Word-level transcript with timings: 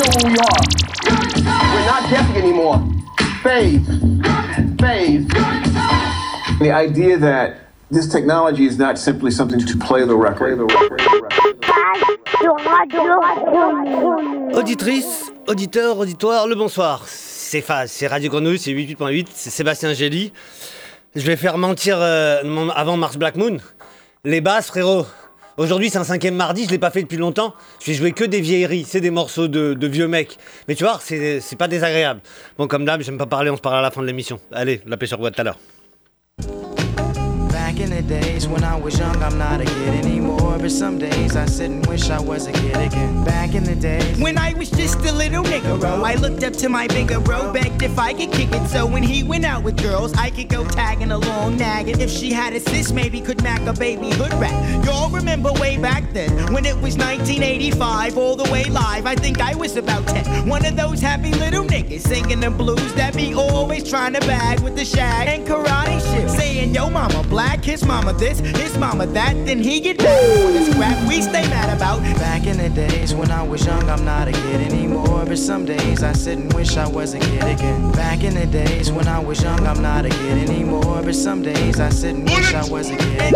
know 0.00 0.10
who 0.18 0.28
we 0.28 0.36
are. 0.38 0.62
We're 1.72 1.86
not 1.86 2.10
deaf 2.10 2.36
anymore. 2.36 2.78
Phase. 3.42 3.86
Phase. 4.80 5.26
The 6.58 6.70
idea 6.72 7.18
that 7.18 7.56
this 7.90 8.08
technology 8.08 8.64
is 8.64 8.78
not 8.78 8.98
simply 8.98 9.30
something 9.30 9.60
to 9.60 9.78
play 9.78 10.04
the 10.04 10.16
record. 10.16 10.58
Auditrice, 14.54 15.32
auditeur, 15.46 15.98
auditoire, 15.98 16.46
le 16.46 16.54
bonsoir. 16.54 17.04
C'est 17.06 17.60
Phase, 17.60 17.90
c'est 17.90 18.06
Radio 18.06 18.30
Grenouille, 18.30 18.58
c'est 18.58 18.72
88.8, 18.72 19.26
c'est 19.34 19.50
Sébastien 19.50 19.92
Gély. 19.92 20.32
Je 21.16 21.26
vais 21.26 21.36
faire 21.36 21.58
mentir 21.58 21.98
euh, 22.00 22.68
avant 22.74 22.96
Mars 22.96 23.16
Black 23.16 23.36
Moon. 23.36 23.58
Les 24.24 24.40
basses, 24.40 24.68
frérot. 24.68 25.06
Aujourd'hui, 25.60 25.90
c'est 25.90 25.98
un 25.98 26.04
cinquième 26.04 26.36
mardi, 26.36 26.64
je 26.64 26.70
l'ai 26.70 26.78
pas 26.78 26.90
fait 26.90 27.02
depuis 27.02 27.18
longtemps. 27.18 27.52
Je 27.82 27.88
vais 27.88 27.92
jouer 27.92 28.12
que 28.12 28.24
des 28.24 28.40
vieilleries, 28.40 28.86
c'est 28.88 29.02
des 29.02 29.10
morceaux 29.10 29.46
de, 29.46 29.86
vieux 29.86 30.08
mecs. 30.08 30.38
Mais 30.66 30.74
tu 30.74 30.84
vois, 30.84 30.98
c'est 31.02 31.58
pas 31.58 31.68
désagréable. 31.68 32.22
Bon, 32.56 32.66
comme 32.66 32.86
d'hab, 32.86 33.02
j'aime 33.02 33.18
pas 33.18 33.26
parler, 33.26 33.50
on 33.50 33.58
se 33.58 33.60
parle 33.60 33.76
à 33.76 33.82
la 33.82 33.90
fin 33.90 34.00
de 34.00 34.06
l'émission. 34.06 34.40
Allez, 34.52 34.80
la 34.86 34.96
pêche 34.96 35.10
sur 35.10 35.18
boîte 35.18 35.34
tout 35.34 35.42
à 35.42 35.44
l'heure. 35.44 35.58
In 37.90 38.06
the 38.06 38.20
days 38.20 38.46
when 38.46 38.62
I 38.62 38.76
was 38.76 38.96
young, 39.00 39.20
I'm 39.20 39.36
not 39.36 39.60
a 39.60 39.64
kid 39.64 40.04
anymore. 40.04 40.58
But 40.60 40.70
some 40.70 40.98
days 40.98 41.34
I 41.34 41.46
sit 41.46 41.70
and 41.70 41.84
wish 41.86 42.08
I 42.08 42.20
was 42.20 42.46
a 42.46 42.52
kid 42.52 42.76
again. 42.76 43.24
Back 43.24 43.54
in 43.54 43.64
the 43.64 43.74
days 43.74 44.16
When 44.18 44.38
I 44.38 44.54
was 44.54 44.70
just 44.70 44.98
a 44.98 45.12
little 45.12 45.42
nigga, 45.42 45.80
bro, 45.80 46.04
I 46.04 46.14
looked 46.14 46.44
up 46.44 46.52
to 46.54 46.68
my 46.68 46.86
bigger 46.86 47.18
bro, 47.18 47.52
begged 47.52 47.82
if 47.82 47.98
I 47.98 48.12
could 48.12 48.30
kick 48.30 48.52
it. 48.52 48.68
So 48.68 48.86
when 48.86 49.02
he 49.02 49.24
went 49.24 49.44
out 49.44 49.64
with 49.64 49.76
girls, 49.82 50.12
I 50.14 50.30
could 50.30 50.48
go 50.48 50.64
tagging 50.64 51.10
along, 51.10 51.56
nagging. 51.56 52.00
If 52.00 52.10
she 52.10 52.30
had 52.30 52.52
a 52.52 52.60
sis, 52.60 52.92
maybe 52.92 53.20
could 53.20 53.42
knack 53.42 53.62
a 53.62 53.72
baby 53.72 54.10
hood 54.10 54.34
rat. 54.34 54.84
Y'all 54.84 55.10
remember 55.10 55.52
way 55.54 55.76
back 55.76 56.12
then 56.12 56.30
when 56.52 56.66
it 56.66 56.76
was 56.76 56.96
1985, 56.96 58.16
all 58.16 58.36
the 58.36 58.48
way 58.52 58.64
live. 58.64 59.06
I 59.06 59.16
think 59.16 59.40
I 59.40 59.56
was 59.56 59.76
about 59.76 60.06
10. 60.06 60.48
One 60.48 60.64
of 60.64 60.76
those 60.76 61.00
happy 61.00 61.32
little 61.32 61.64
niggas 61.64 62.02
singing 62.02 62.38
the 62.38 62.50
blues 62.50 62.94
that 62.94 63.16
be 63.16 63.34
always 63.34 63.88
trying 63.88 64.12
to 64.12 64.20
bag 64.20 64.60
with 64.60 64.76
the 64.76 64.84
shag 64.84 65.26
and 65.26 65.44
karate 65.46 66.00
shit. 66.12 66.30
Saying, 66.30 66.72
yo, 66.72 66.88
mama 66.88 67.24
black, 67.24 67.64
his 67.80 67.88
mama 67.88 68.12
this, 68.12 68.40
his 68.40 68.76
mama 68.76 69.06
that. 69.06 69.34
Then 69.46 69.58
he 69.62 69.80
get 69.80 69.98
back 69.98 70.22
on 70.44 70.52
this 70.52 70.74
crap 70.74 71.08
we 71.08 71.22
stay 71.22 71.48
mad 71.48 71.74
about. 71.74 72.00
Back 72.18 72.46
in 72.46 72.58
the 72.58 72.68
days 72.68 73.14
when 73.14 73.30
I 73.30 73.42
was 73.42 73.64
young, 73.64 73.88
I'm 73.88 74.04
not 74.04 74.28
a 74.28 74.32
kid 74.32 74.60
anymore. 74.72 75.24
But 75.24 75.38
some 75.38 75.64
days 75.64 76.02
I 76.02 76.12
sit 76.12 76.38
and 76.38 76.52
wish 76.52 76.76
I 76.76 76.86
was 76.88 77.14
a 77.14 77.18
kid 77.18 77.42
again. 77.42 77.92
Back 77.92 78.22
in 78.22 78.34
the 78.34 78.46
days 78.46 78.92
when 78.92 79.08
I 79.08 79.18
was 79.18 79.42
young, 79.42 79.66
I'm 79.66 79.80
not 79.80 80.04
a 80.04 80.10
kid 80.10 80.48
anymore. 80.48 81.02
But 81.02 81.14
some 81.14 81.42
days 81.42 81.80
I 81.80 81.88
sit 81.88 82.14
and 82.14 82.28
wish 82.28 82.54
I 82.54 82.68
was 82.68 82.90
a 82.90 82.96
kid. 82.96 83.34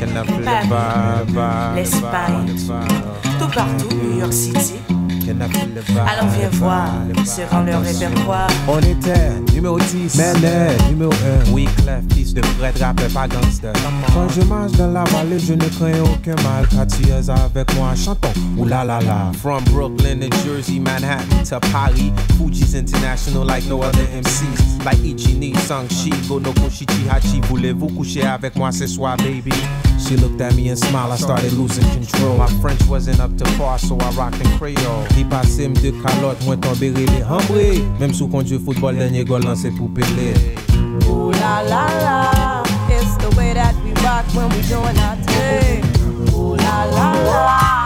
Can 0.00 0.16
I 0.16 0.24
feel 0.24 0.38
the 0.38 0.44
vibe, 0.44 1.26
vibe, 1.26 1.76
l'Espagne, 1.76 2.56
vibe, 2.56 3.38
tout 3.38 3.52
partout, 3.52 3.92
New 3.92 4.18
York 4.18 4.32
City. 4.32 4.78
Can 4.86 4.88
I 4.88 4.96
feel 4.96 4.96
the 4.96 4.96
vibe, 4.96 4.99
Alors 5.30 6.26
viens 6.36 6.48
voir, 6.52 6.88
serrant 7.24 7.62
le 7.62 7.72
attention. 7.72 8.08
répertoire. 8.08 8.48
On 8.68 8.78
était 8.78 9.30
numéro 9.54 9.78
10, 9.78 10.16
Mender, 10.16 10.76
numéro 10.88 11.12
1. 11.46 11.50
Oui, 11.52 11.68
Clef, 11.76 12.02
fils 12.14 12.34
de 12.34 12.42
Fred, 12.58 12.76
rappeur, 12.78 13.08
pas 13.10 13.28
gangster. 13.28 13.72
Quand 14.12 14.28
je 14.28 14.40
marche 14.42 14.72
dans 14.72 14.90
la 14.90 15.04
vallée, 15.04 15.38
je 15.38 15.54
ne 15.54 15.64
crains 15.64 16.00
aucun 16.02 16.34
mal. 16.42 16.66
Car 16.70 16.86
tu 16.86 17.08
es 17.08 17.30
avec 17.30 17.74
moi, 17.76 17.94
chantons, 17.94 18.32
ouh 18.56 18.64
la 18.66 18.84
la 18.84 19.00
la. 19.00 19.32
From 19.40 19.62
Brooklyn 19.64 20.20
to 20.20 20.36
Jersey, 20.44 20.80
Manhattan 20.80 21.44
to 21.48 21.60
Paris. 21.72 22.12
Fuji's 22.38 22.74
international 22.74 23.44
like 23.46 23.64
no 23.66 23.82
other 23.82 24.06
MCs. 24.20 24.84
Like 24.84 24.98
Ichini, 24.98 25.52
Sangshi, 25.54 26.10
Gonoko, 26.28 26.68
Shichihachi. 26.70 27.40
Voulez-vous 27.48 27.88
coucher 27.88 28.24
avec 28.24 28.56
moi 28.56 28.72
ce 28.72 28.86
soir, 28.86 29.16
baby? 29.18 29.52
She 30.06 30.16
looked 30.16 30.40
at 30.40 30.54
me 30.54 30.68
and 30.70 30.78
smiled, 30.78 31.12
I 31.12 31.16
started 31.16 31.52
losing 31.52 31.88
control. 31.90 32.36
My 32.36 32.48
French 32.60 32.82
wasn't 32.86 33.20
up 33.20 33.36
to 33.36 33.44
par, 33.56 33.78
so 33.78 33.96
I 33.98 34.10
rocked 34.10 34.40
in 34.40 34.58
Creole. 34.58 35.04
De 35.10 35.92
calotte, 36.02 36.38
hambre. 37.28 37.82
Même 38.00 38.14
sous 38.14 38.28
conduit 38.28 38.58
football, 38.58 38.96
dernier 38.96 39.24
goal 39.24 39.42
lancé 39.42 39.70
pour 39.70 39.88
Pelé. 39.90 40.34
Ooh 41.06 41.30
la 41.32 41.62
la 41.62 41.86
la, 42.02 42.62
it's 42.88 43.16
the 43.18 43.28
way 43.36 43.52
that 43.52 43.74
we 43.84 43.92
rock 44.02 44.24
when 44.34 44.48
we 44.50 44.62
doing 44.68 44.98
our. 44.98 45.16
Ooh 46.34 46.56
la 46.56 46.84
la 46.86 47.12
la, 47.24 47.80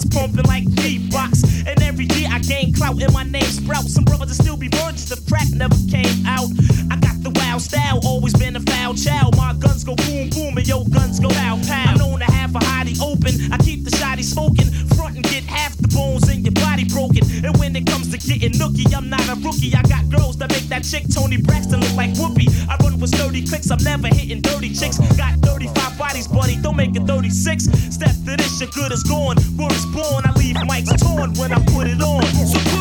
hearts 0.00 0.14
pumping 0.14 0.44
like 0.44 0.64
beatbox. 0.64 1.66
And 1.66 1.82
every 1.82 2.06
year 2.14 2.28
I 2.30 2.38
gain 2.40 2.72
clout 2.74 3.00
and 3.00 3.12
my 3.12 3.24
name 3.24 3.42
sprout. 3.42 3.84
Some 3.84 4.04
brothers 4.04 4.28
that 4.28 4.42
still 4.42 4.56
be 4.56 4.68
born 4.68 4.92
just 4.92 5.08
the 5.08 5.30
crack 5.30 5.48
never 5.52 5.76
came 5.90 6.26
out. 6.26 6.48
I 6.90 6.96
got 6.96 7.22
the 7.22 7.30
wild 7.34 7.62
style, 7.62 8.00
always 8.04 8.34
been 8.34 8.56
a 8.56 8.60
foul 8.60 8.94
child. 8.94 9.36
My 9.36 9.54
guns 9.54 9.84
go 9.84 9.94
boom 9.96 10.30
boom 10.30 10.56
and 10.56 10.66
yo 10.66 10.84
guns 10.84 11.20
go 11.20 11.28
pow 11.28 11.58
pow. 11.66 11.89
A 19.30 19.34
rookie. 19.36 19.72
I 19.76 19.82
got 19.82 20.08
girls 20.10 20.36
that 20.38 20.50
make 20.50 20.66
that 20.74 20.82
chick 20.82 21.04
Toni 21.08 21.36
Braxton 21.36 21.78
look 21.78 21.94
like 21.94 22.10
Whoopi. 22.14 22.50
I 22.68 22.74
run 22.82 22.98
with 22.98 23.14
sturdy 23.14 23.46
clicks, 23.46 23.70
I'm 23.70 23.78
never 23.84 24.08
hitting 24.08 24.40
dirty 24.40 24.74
chicks. 24.74 24.98
Uh-huh. 24.98 25.14
Got 25.14 25.38
35 25.38 25.96
bodies, 25.96 26.26
buddy, 26.26 26.56
don't 26.56 26.74
make 26.74 26.96
it 26.96 27.06
36. 27.06 27.64
Step 27.94 28.10
to 28.10 28.36
this, 28.36 28.60
your 28.60 28.70
good 28.70 28.90
is 28.90 29.04
gone. 29.04 29.36
Word 29.56 29.70
is 29.70 29.86
born, 29.94 30.26
I 30.26 30.32
leave 30.34 30.56
mics 30.66 30.90
torn 30.98 31.32
when 31.34 31.52
I 31.52 31.62
put 31.66 31.86
it 31.86 32.02
on. 32.02 32.24
So 32.24 32.79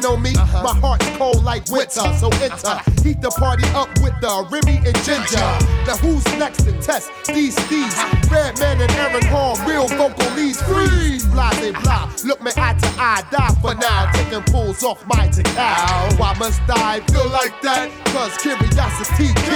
gun 0.00 0.12
on 0.12 0.22
me. 0.22 0.34
Uh-huh. 0.36 0.62
My 0.62 0.80
heart's 0.80 1.08
cold 1.16 1.44
like 1.44 1.68
winter, 1.70 2.06
so 2.18 2.28
enter. 2.42 2.76
Uh-huh. 2.76 3.02
Heat 3.02 3.20
the 3.20 3.30
party 3.30 3.66
up 3.74 3.88
with 4.00 4.14
the 4.20 4.46
Remy 4.50 4.78
and 4.86 4.96
Ginger. 5.04 5.48
Now 5.86 5.96
who's 5.96 6.24
next 6.38 6.64
to 6.64 6.72
test 6.80 7.10
these 7.26 7.56
steeds? 7.64 7.94
Uh-huh. 7.94 8.34
Redman 8.34 8.80
and 8.82 8.92
Aaron 8.92 9.24
Hall, 9.26 9.56
real 9.66 9.88
vocal 9.88 10.30
leads, 10.34 10.60
freeze, 10.62 11.24
blah, 11.26 11.50
blah, 11.60 11.80
blah. 11.80 12.12
Look 12.24 12.42
me 12.42 12.50
eye 12.56 12.74
to 12.74 12.88
eye, 12.98 13.24
die 13.30 13.54
for 13.62 13.74
now, 13.74 14.10
taking 14.12 14.42
pulls 14.52 14.82
off 14.82 15.04
my 15.06 15.28
cow. 15.54 16.08
Why 16.16 16.34
must 16.38 16.60
I 16.68 17.00
feel 17.12 17.28
like 17.30 17.60
that? 17.62 17.90
Cause 18.12 18.36
curiosity 18.38 19.32
killed 19.48 19.55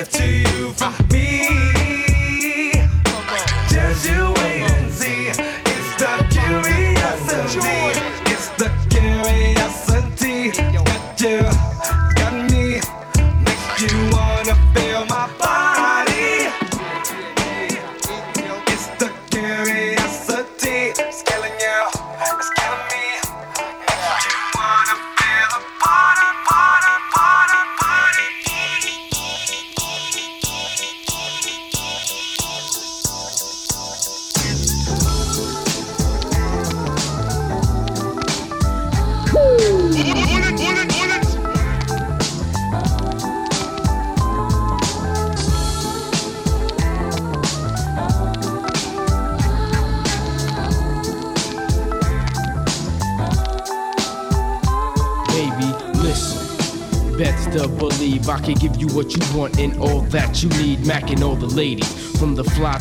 gift 0.00 0.14
to 0.14 0.24
you 0.26 0.59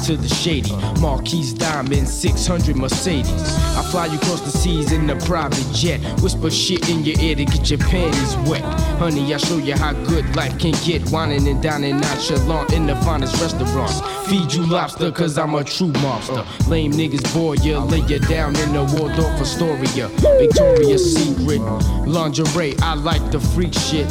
to 0.09 0.17
the 0.17 0.27
shady. 0.27 0.71
Marquise 0.99 1.53
Diamond, 1.53 2.07
600 2.07 2.75
Mercedes. 2.75 3.29
I 3.77 3.87
fly 3.91 4.07
you 4.07 4.17
across 4.17 4.41
the 4.41 4.49
seas 4.49 4.91
in 4.91 5.07
a 5.07 5.15
private 5.17 5.63
jet. 5.71 5.99
Whisper 6.21 6.49
shit 6.49 6.89
in 6.89 7.03
your 7.03 7.19
ear 7.19 7.35
to 7.35 7.45
get 7.45 7.69
your 7.69 7.77
panties 7.77 8.35
wet. 8.49 8.63
Honey, 8.97 9.31
I 9.31 9.37
show 9.37 9.57
you 9.57 9.75
how 9.75 9.93
good 10.05 10.35
life 10.35 10.57
can 10.57 10.73
get. 10.83 11.07
Whining 11.11 11.47
and 11.47 11.61
dining 11.61 11.99
nonchalant 11.99 12.73
in 12.73 12.87
the 12.87 12.95
finest 12.97 13.39
restaurants. 13.39 14.01
Feed 14.27 14.51
you 14.51 14.65
lobster, 14.65 15.11
cause 15.11 15.37
I'm 15.37 15.53
a 15.53 15.63
true 15.63 15.91
monster. 16.01 16.43
Lame 16.67 16.91
niggas 16.91 17.31
bore 17.31 17.55
you, 17.57 17.77
lay 17.77 17.99
you 17.99 18.17
down 18.17 18.55
in 18.55 18.73
the 18.73 18.83
Waldorf 18.85 19.39
Astoria. 19.39 20.07
Victoria's 20.39 21.15
Secret, 21.15 21.61
lingerie, 22.07 22.75
I 22.81 22.95
like 22.95 23.31
the 23.31 23.39
freak 23.39 23.75
shit. 23.75 24.07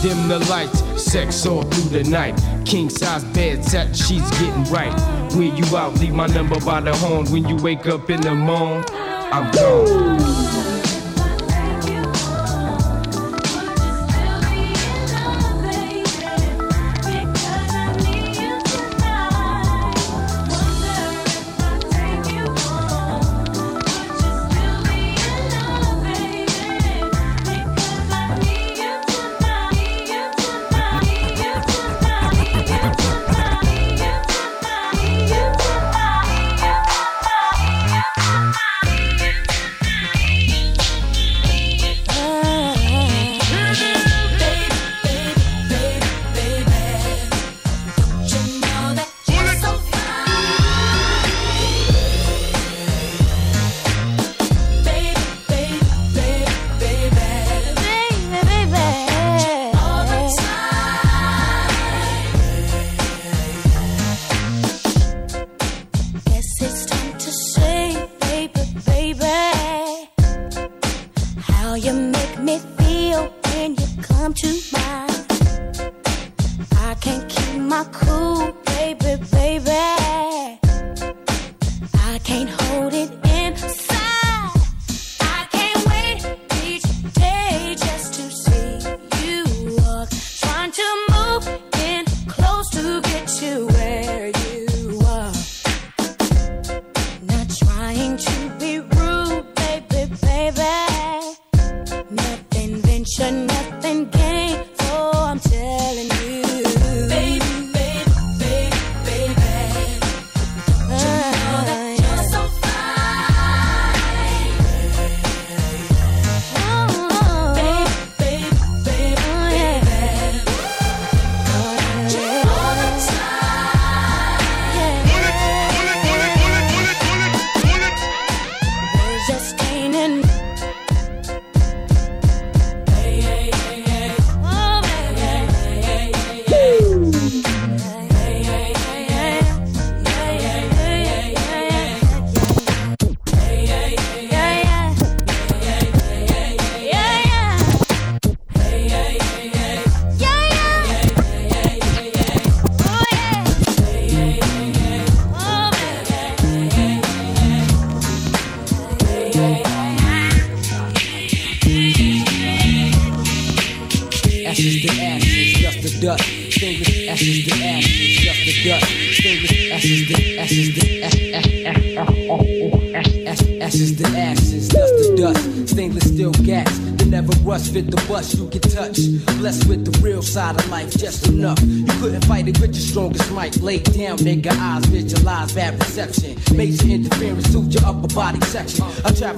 Dim 0.00 0.28
the 0.28 0.38
lights, 0.48 0.80
sex 1.02 1.44
all 1.44 1.64
through 1.64 2.02
the 2.02 2.08
night. 2.08 2.34
King 2.64 2.88
size 2.88 3.24
bed, 3.24 3.62
satin 3.62 3.92
sheets 3.92 4.30
getting 4.38 4.64
right. 4.72 5.23
Where 5.34 5.52
you 5.52 5.76
out, 5.76 5.98
leave 5.98 6.14
my 6.14 6.28
number 6.28 6.60
by 6.60 6.80
the 6.80 6.94
horn. 6.94 7.26
When 7.26 7.48
you 7.48 7.56
wake 7.56 7.86
up 7.88 8.08
in 8.08 8.20
the 8.20 8.34
morning, 8.34 8.84
I'm 8.92 9.50
gone. 9.50 10.63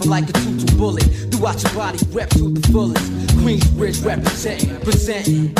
Like 0.06 0.28
a 0.28 0.32
two-two 0.32 0.76
bullet 0.76 1.04
throughout 1.30 1.62
your 1.62 1.72
body, 1.74 1.98
rep 2.10 2.28
to 2.30 2.48
the 2.52 2.68
fullest. 2.68 3.04
Queensbridge 3.38 4.04
representing, 4.04 4.80
presenting. 4.80 5.54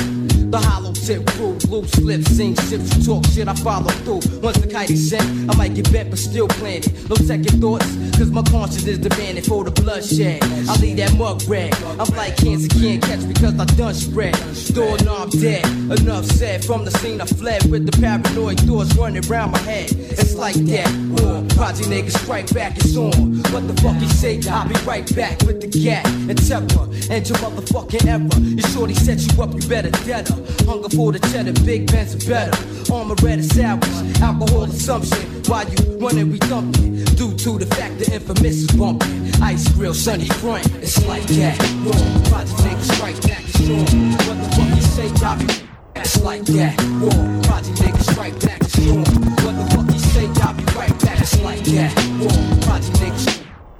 The 0.51 0.59
hollow 0.59 0.93
tip 0.93 1.23
rule, 1.39 1.59
loose 1.69 1.99
lips, 1.99 2.31
sing 2.37 2.55
ships, 2.79 3.07
talk 3.07 3.25
shit, 3.27 3.49
I 3.49 3.55
follow 3.55 3.91
through. 4.05 4.21
Once 4.41 4.59
the 4.59 4.69
kite 4.71 4.91
is 4.91 5.11
sent, 5.11 5.51
I 5.51 5.57
might 5.57 5.75
get 5.75 5.91
bent, 5.93 6.11
but 6.11 6.19
still 6.19 6.49
planted. 6.49 6.93
No 7.09 7.17
second 7.17 7.61
thoughts, 7.61 7.87
cause 8.17 8.31
my 8.31 8.43
conscience 8.43 8.87
is 8.87 8.99
demanding 8.99 9.45
for 9.45 9.65
the 9.65 9.71
bloodshed. 9.71 10.43
I 10.43 10.77
leave 10.81 10.97
that 10.99 11.15
mug 11.17 11.43
red. 11.49 11.75
I'm 11.99 12.09
like 12.17 12.37
cancer, 12.37 12.69
can't 12.69 13.03
catch 13.03 13.27
because 13.27 13.59
I 13.59 13.65
done 13.77 13.95
spread. 13.95 14.35
Doorknob 14.73 15.31
dead, 15.33 15.65
enough 16.01 16.25
said. 16.27 16.65
From 16.65 16.85
the 16.85 16.91
scene, 16.91 17.21
I 17.21 17.27
fled 17.27 17.71
with 17.71 17.87
the 17.87 17.93
paranoid 18.01 18.61
thoughts 18.61 18.95
running 18.97 19.25
around 19.31 19.53
my 19.53 19.59
head. 19.59 19.93
It's 19.93 20.35
like 20.35 20.57
that. 20.67 20.89
War, 21.21 21.45
Prodigy 21.57 21.85
niggas 21.85 22.19
strike 22.23 22.53
back, 22.53 22.77
it's 22.79 22.97
on. 22.97 23.43
What 23.53 23.67
the 23.69 23.75
fuck 23.83 23.97
he 23.97 24.09
say? 24.09 24.41
I'll 24.51 24.69
be 24.69 24.75
right 24.85 25.07
back 25.15 25.43
with 25.43 25.61
the 25.61 25.69
gat 25.69 26.07
and 26.07 26.37
temper. 26.47 26.85
And 27.09 27.27
your 27.29 27.39
motherfucking 27.39 28.07
error. 28.07 28.27
Your 28.43 28.69
shorty 28.71 28.95
set 28.95 29.21
you 29.21 29.43
up, 29.43 29.55
you 29.55 29.69
better 29.69 29.91
dead. 30.05 30.29
Hunger 30.67 30.89
for 30.89 31.13
the 31.13 31.21
cheddar, 31.31 31.53
big 31.65 31.91
bands 31.91 32.15
are 32.15 32.29
better. 32.29 32.66
Armor 32.93 33.17
red 33.23 33.39
is 33.41 33.59
alcohol 33.59 34.65
assumption. 34.65 35.19
While 35.47 35.69
you 35.69 35.99
running, 35.99 36.31
we 36.33 36.39
thumping. 36.39 37.05
Due 37.17 37.35
to 37.35 37.59
the 37.59 37.67
fact 37.67 37.99
the 37.99 38.13
infamous 38.15 38.57
is 38.57 38.71
bumping. 38.73 39.31
Ice 39.43 39.69
grill, 39.73 39.95
sunny 39.95 40.29
front, 40.29 40.67
it's 40.77 41.05
like 41.07 41.25
that. 41.25 41.59
War, 41.85 41.95
Prodigy 42.29 42.55
niggas 42.63 42.95
strike 42.95 43.21
back, 43.23 43.43
it's 43.45 43.61
on. 43.61 43.87
What 44.27 44.37
the 44.43 44.49
fuck 44.55 44.71
you 44.77 44.83
say? 44.83 45.09
Be 45.47 45.55
it's 45.97 46.21
like 46.23 46.45
that. 46.45 46.75
War, 47.01 47.43
Prodigy 47.43 47.73
niggas 47.83 48.11
strike 48.13 48.39
back, 48.41 48.61
it's 48.61 48.79
on. 48.79 49.05
What 49.45 49.55
the 49.57 49.65
fuck 49.75 49.87
you 49.93 49.99
say? 49.99 50.27
Be 50.27 50.65
right 50.79 50.97
back. 51.03 51.19
It's 51.21 51.41
like 51.43 51.65
that. 51.65 51.93
War, 52.21 52.37
Prodigy 52.63 52.93
niggas. 53.01 53.27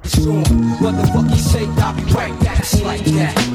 It's 0.03 0.17
on. 0.25 0.43
What 0.81 0.93
the 0.97 1.07
fuck 1.07 1.29
you 1.29 1.37
say? 1.37 1.65
Be 1.65 2.13
right 2.13 2.39
back. 2.41 2.59
It's 2.59 2.81
like 2.81 3.03
that. 3.05 3.46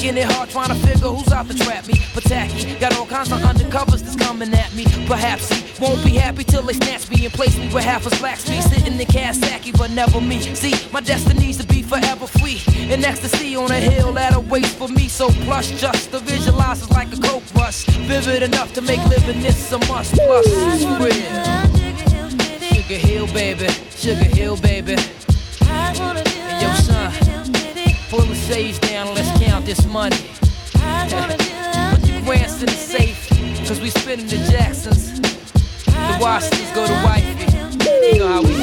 Making 0.00 0.16
it 0.16 0.32
hard 0.32 0.48
trying 0.48 0.68
to 0.68 0.74
figure 0.86 1.08
who's 1.08 1.30
out 1.30 1.46
to 1.46 1.54
trap 1.54 1.86
me. 1.86 1.94
But 2.14 2.24
tacky, 2.24 2.74
got 2.78 2.96
all 2.96 3.04
kinds 3.04 3.30
of 3.32 3.38
undercovers 3.40 4.00
that's 4.00 4.16
coming 4.16 4.52
at 4.54 4.72
me. 4.74 4.84
Perhaps 5.06 5.50
he 5.50 5.82
won't 5.82 6.02
be 6.02 6.12
happy 6.12 6.42
till 6.42 6.62
they 6.62 6.72
snatch 6.72 7.10
me 7.10 7.26
and 7.26 7.34
place 7.34 7.58
me 7.58 7.68
where 7.68 7.82
half 7.82 8.06
a 8.06 8.16
slack 8.16 8.38
me 8.48 8.62
sitting 8.62 8.98
in 8.98 9.06
Kawasaki, 9.06 9.76
but 9.76 9.90
never 9.90 10.20
me. 10.20 10.40
See, 10.54 10.74
my 10.90 11.00
destiny's 11.00 11.58
to 11.58 11.66
be 11.66 11.82
forever 11.82 12.26
free, 12.26 12.62
in 12.90 13.04
ecstasy 13.04 13.56
on 13.56 13.70
a 13.70 13.80
hill 13.80 14.12
that 14.14 14.34
awaits 14.34 14.72
for 14.72 14.88
me. 14.88 15.06
So 15.08 15.28
plush, 15.44 15.70
just 15.78 16.10
to 16.12 16.20
visualize 16.20 16.80
is 16.80 16.90
like 16.90 17.12
a 17.12 17.20
coke 17.20 17.44
rush, 17.54 17.84
vivid 18.08 18.42
enough 18.42 18.72
to 18.74 18.80
make 18.80 19.04
living 19.06 19.42
this 19.42 19.70
a 19.72 19.78
must. 19.80 20.14
Plus, 20.14 20.46
real. 20.98 21.60
Sugar 22.72 23.00
Hill, 23.06 23.26
baby. 23.34 23.68
Sugar 23.90 24.24
Hill, 24.24 24.56
baby. 24.56 24.96
And 25.68 25.98
yo, 26.62 26.72
son, 26.74 27.12
pull 28.08 28.24
the 28.24 28.34
sage 28.34 28.80
this 29.70 29.86
money. 29.86 30.18
Put 30.72 31.12
your 32.08 32.20
grants 32.22 32.58
in 32.58 32.66
the 32.66 32.72
safe, 32.72 33.28
cause 33.68 33.80
we 33.80 33.90
spending 33.90 34.26
the 34.26 34.38
Jacksons. 34.50 35.20
The 35.20 36.18
Washingtons 36.20 36.72
go 36.74 36.88
to 36.88 36.92
wifey. 37.06 37.46
You 38.10 38.18
know 38.18 38.26
how 38.26 38.42
we 38.42 38.50
do. 38.50 38.58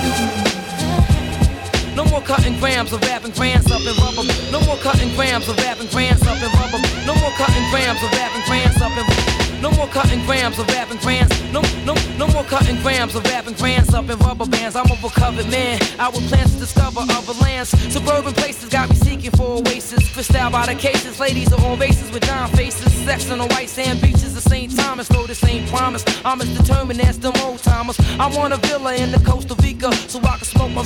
No 1.95 2.03
more 2.11 2.19
cutting 2.19 2.59
grams 2.59 2.91
of 2.91 3.01
rapping 3.03 3.31
grams 3.31 3.71
up 3.71 3.79
in 3.87 3.95
rubber. 4.03 4.27
No 4.51 4.59
more 4.65 4.75
cutting 4.83 5.15
grams 5.15 5.47
of 5.47 5.57
rapping 5.59 5.87
grams 5.87 6.23
up 6.23 6.43
in 6.43 6.51
rubber. 6.59 6.81
No 7.05 7.15
more 7.15 7.31
cutting 7.39 7.63
grams 7.71 8.03
of 8.03 8.11
rapping 8.11 8.43
grams 8.45 8.81
up 8.81 8.91
in 8.91 9.26
no 9.61 9.71
more 9.71 9.87
cutting 9.87 10.23
grams 10.25 10.59
of 10.59 10.67
rapping 10.67 10.97
grams. 10.99 11.31
No, 11.51 11.61
no, 11.85 11.95
no 12.17 12.27
more 12.27 12.43
cutting 12.43 12.79
grams 12.81 13.15
of 13.15 13.23
rapping 13.25 13.55
grams 13.55 13.93
up 13.93 14.09
in 14.09 14.17
rubber 14.19 14.45
bands. 14.45 14.75
I'm 14.75 14.89
a 14.91 14.95
recovered 15.01 15.49
man. 15.49 15.79
I 15.99 16.09
would 16.09 16.23
plans 16.23 16.53
to 16.53 16.59
discover 16.59 17.01
other 17.01 17.33
lands. 17.41 17.69
Suburban 17.93 18.33
places 18.33 18.69
got 18.69 18.89
me 18.89 18.95
seeking 18.95 19.31
for 19.31 19.61
oasis. 19.61 20.07
Out 20.35 20.51
by 20.51 20.65
the 20.65 20.75
cases. 20.75 21.19
Ladies 21.19 21.51
are 21.53 21.63
on 21.65 21.79
races 21.79 22.11
with 22.11 22.23
dime 22.23 22.49
faces. 22.49 22.91
Sex 23.05 23.29
on 23.31 23.39
the 23.39 23.47
white 23.47 23.69
sand 23.69 24.01
beaches 24.01 24.35
of 24.35 24.43
St. 24.43 24.75
Thomas. 24.75 25.07
Though 25.07 25.25
this 25.25 25.43
ain't 25.43 25.69
promise. 25.69 26.03
I'm 26.25 26.41
as 26.41 26.49
determined 26.57 27.01
as 27.01 27.19
them 27.19 27.33
old 27.43 27.59
timers. 27.59 27.99
I 28.19 28.27
want 28.35 28.53
a 28.53 28.57
villa 28.57 28.95
in 28.95 29.11
the 29.11 29.19
Costa 29.19 29.55
Rica 29.61 29.93
so 29.93 30.19
I 30.19 30.37
can 30.37 30.45
smoke 30.45 30.71
my 30.71 30.85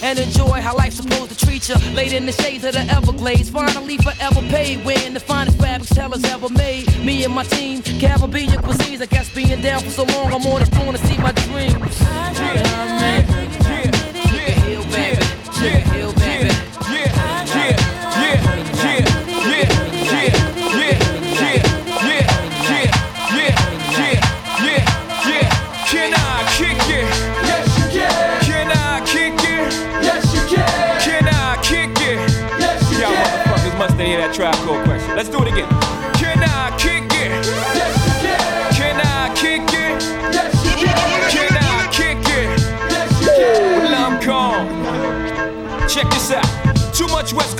and 0.02 0.18
enjoy 0.18 0.60
how 0.60 0.76
life's 0.76 0.96
supposed 0.96 1.30
to 1.30 1.46
treat 1.46 1.68
you. 1.68 1.76
Laid 1.94 2.12
in 2.12 2.26
the 2.26 2.32
shades 2.32 2.64
of 2.64 2.72
the 2.72 2.80
Everglades. 2.80 3.50
Finally 3.50 3.98
forever 3.98 4.40
paid. 4.48 4.84
Wearing 4.84 5.14
the 5.14 5.20
finest 5.20 5.58
fabrics 5.58 5.94
tellers 5.94 6.24
ever 6.24 6.48
made. 6.48 6.86
Me 7.04 7.24
and 7.24 7.34
my 7.34 7.44
team. 7.44 7.82
Caribbean 8.10 8.60
cuisines, 8.62 9.00
I 9.00 9.06
guess 9.06 9.32
being 9.32 9.62
down 9.62 9.80
for 9.82 9.90
so 9.90 10.02
long, 10.02 10.32
I'm 10.32 10.44
on 10.46 10.60
the 10.60 10.66
phone 10.74 10.92
to 10.92 10.98
see 11.06 11.16
my 11.18 11.30
dreams. 11.32 12.00
Yeah, 12.00 12.32
Sugar 14.26 14.50
Hill, 14.66 14.84
baby. 14.84 15.24
Sugar 15.54 15.78
Hill, 15.90 16.12
baby. 16.14 16.50
Can 25.86 26.12
I 26.14 26.24
kick 26.48 26.78
it? 26.90 27.04
Yes, 27.46 27.68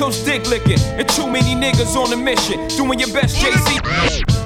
Coast 0.01 0.25
dick 0.25 0.49
licking, 0.49 0.81
and 0.97 1.07
too 1.11 1.27
many 1.27 1.53
niggas 1.55 1.95
on 1.95 2.11
a 2.11 2.17
mission. 2.17 2.57
Doing 2.69 2.99
your 2.99 3.13
best, 3.13 3.37
JC. 3.37 3.77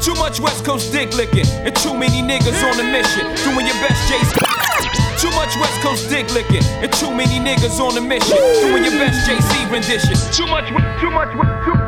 Too 0.02 0.14
much 0.16 0.40
West 0.40 0.64
Coast 0.64 0.90
dick 0.90 1.14
licking, 1.14 1.46
and 1.62 1.70
too 1.76 1.94
many 1.94 2.23
niggas 2.26 2.58
on 2.66 2.75
a 2.80 2.82
mission. 2.82 3.23
Doing 3.46 3.64
your 3.64 3.78
best, 3.78 4.02
JC. 4.11 4.34
Too 5.23 5.30
much 5.30 5.54
West 5.56 5.80
Coast 5.80 6.11
dick 6.11 6.26
licking, 6.34 6.64
and 6.82 6.92
too 6.94 7.14
many 7.14 7.38
niggas 7.38 7.78
on 7.78 7.96
a 7.96 8.00
mission. 8.00 8.37
Doing 8.66 8.82
your 8.82 8.99
best, 8.99 9.30
JC 9.30 9.70
rendition. 9.70 10.18
Too 10.34 10.46
much, 10.50 10.66
too 11.00 11.11
much, 11.12 11.30
too, 11.30 11.70
too, 11.70 11.84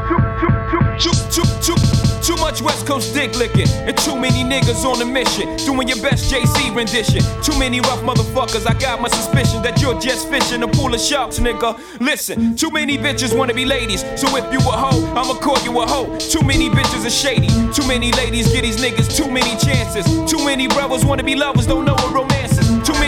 much 2.56 2.62
West 2.62 2.86
Coast 2.86 3.14
dick 3.14 3.36
licking, 3.36 3.68
and 3.86 3.96
too 3.98 4.16
many 4.16 4.42
niggas 4.44 4.84
on 4.84 5.00
a 5.02 5.04
mission. 5.04 5.56
Doing 5.64 5.88
your 5.88 6.00
best 6.02 6.32
JC 6.32 6.74
rendition. 6.74 7.22
Too 7.42 7.58
many 7.58 7.80
rough 7.80 8.00
motherfuckers, 8.02 8.66
I 8.68 8.78
got 8.78 9.00
my 9.00 9.08
suspicion 9.08 9.62
that 9.62 9.80
you're 9.80 9.98
just 9.98 10.28
fishing 10.28 10.62
a 10.62 10.68
pool 10.68 10.94
of 10.94 11.00
sharks, 11.00 11.38
nigga. 11.38 11.78
Listen, 12.00 12.56
too 12.56 12.70
many 12.70 12.96
bitches 12.96 13.36
wanna 13.36 13.54
be 13.54 13.64
ladies, 13.64 14.00
so 14.20 14.34
if 14.36 14.44
you 14.52 14.58
a 14.58 14.72
hoe, 14.72 15.04
I'ma 15.10 15.34
call 15.34 15.58
you 15.64 15.80
a 15.80 15.86
hoe. 15.86 16.16
Too 16.18 16.42
many 16.42 16.68
bitches 16.70 17.06
are 17.06 17.10
shady, 17.10 17.48
too 17.72 17.86
many 17.86 18.12
ladies 18.12 18.52
get 18.52 18.62
these 18.62 18.80
niggas 18.80 19.14
too 19.16 19.30
many 19.30 19.56
chances. 19.58 20.04
Too 20.30 20.42
many 20.44 20.68
brothers 20.68 21.04
wanna 21.04 21.24
be 21.24 21.34
lovers, 21.34 21.66
don't 21.66 21.84
know 21.84 21.94
what 21.94 22.14
romance 22.14 22.35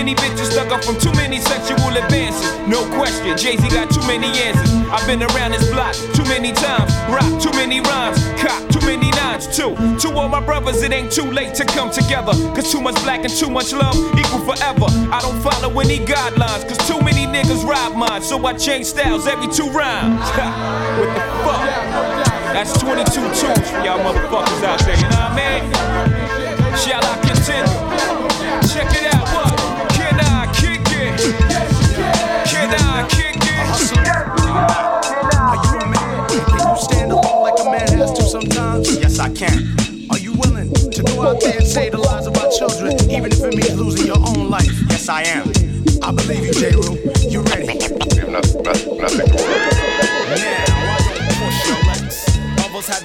many 0.08 0.28
bitches 0.28 0.52
stuck 0.52 0.70
up 0.72 0.82
from 0.84 0.98
too 0.98 1.12
many 1.12 1.38
sexual 1.38 1.96
advances. 1.96 2.48
No 2.66 2.80
question, 2.96 3.36
Jay 3.36 3.56
Z 3.56 3.68
got 3.68 3.90
too 3.90 4.00
many 4.06 4.26
answers. 4.40 4.70
I've 4.90 5.06
been 5.06 5.22
around 5.22 5.52
this 5.52 5.68
block 5.70 5.94
too 6.14 6.24
many 6.24 6.52
times, 6.52 6.92
rock 7.12 7.28
too 7.42 7.50
many 7.52 7.80
rhymes, 7.80 8.18
cop 8.40 8.68
too 8.70 8.80
many 8.86 9.10
nines 9.10 9.46
too. 9.54 9.74
To 10.00 10.14
all 10.16 10.28
my 10.28 10.40
brothers, 10.40 10.82
it 10.82 10.92
ain't 10.92 11.12
too 11.12 11.30
late 11.30 11.54
to 11.56 11.64
come 11.64 11.90
together. 11.90 12.32
Cause 12.54 12.72
too 12.72 12.80
much 12.80 12.94
black 13.02 13.24
and 13.24 13.32
too 13.32 13.50
much 13.50 13.72
love 13.72 13.96
equal 14.18 14.40
forever. 14.40 14.86
I 15.12 15.20
don't 15.20 15.40
follow 15.42 15.78
any 15.80 15.98
guidelines, 15.98 16.66
cause 16.66 16.78
too 16.88 17.00
many 17.02 17.26
niggas 17.26 17.64
rob 17.68 17.94
mine. 17.96 18.22
So 18.22 18.44
I 18.46 18.54
change 18.54 18.86
styles 18.86 19.26
every 19.26 19.48
two 19.48 19.68
rhymes. 19.70 20.20
what 20.98 21.12
the 21.14 21.20
fuck? 21.44 22.28
That's 22.54 22.72
22 22.80 23.04
tunes 23.12 23.70
for 23.70 23.84
y'all 23.84 24.00
motherfuckers 24.00 24.27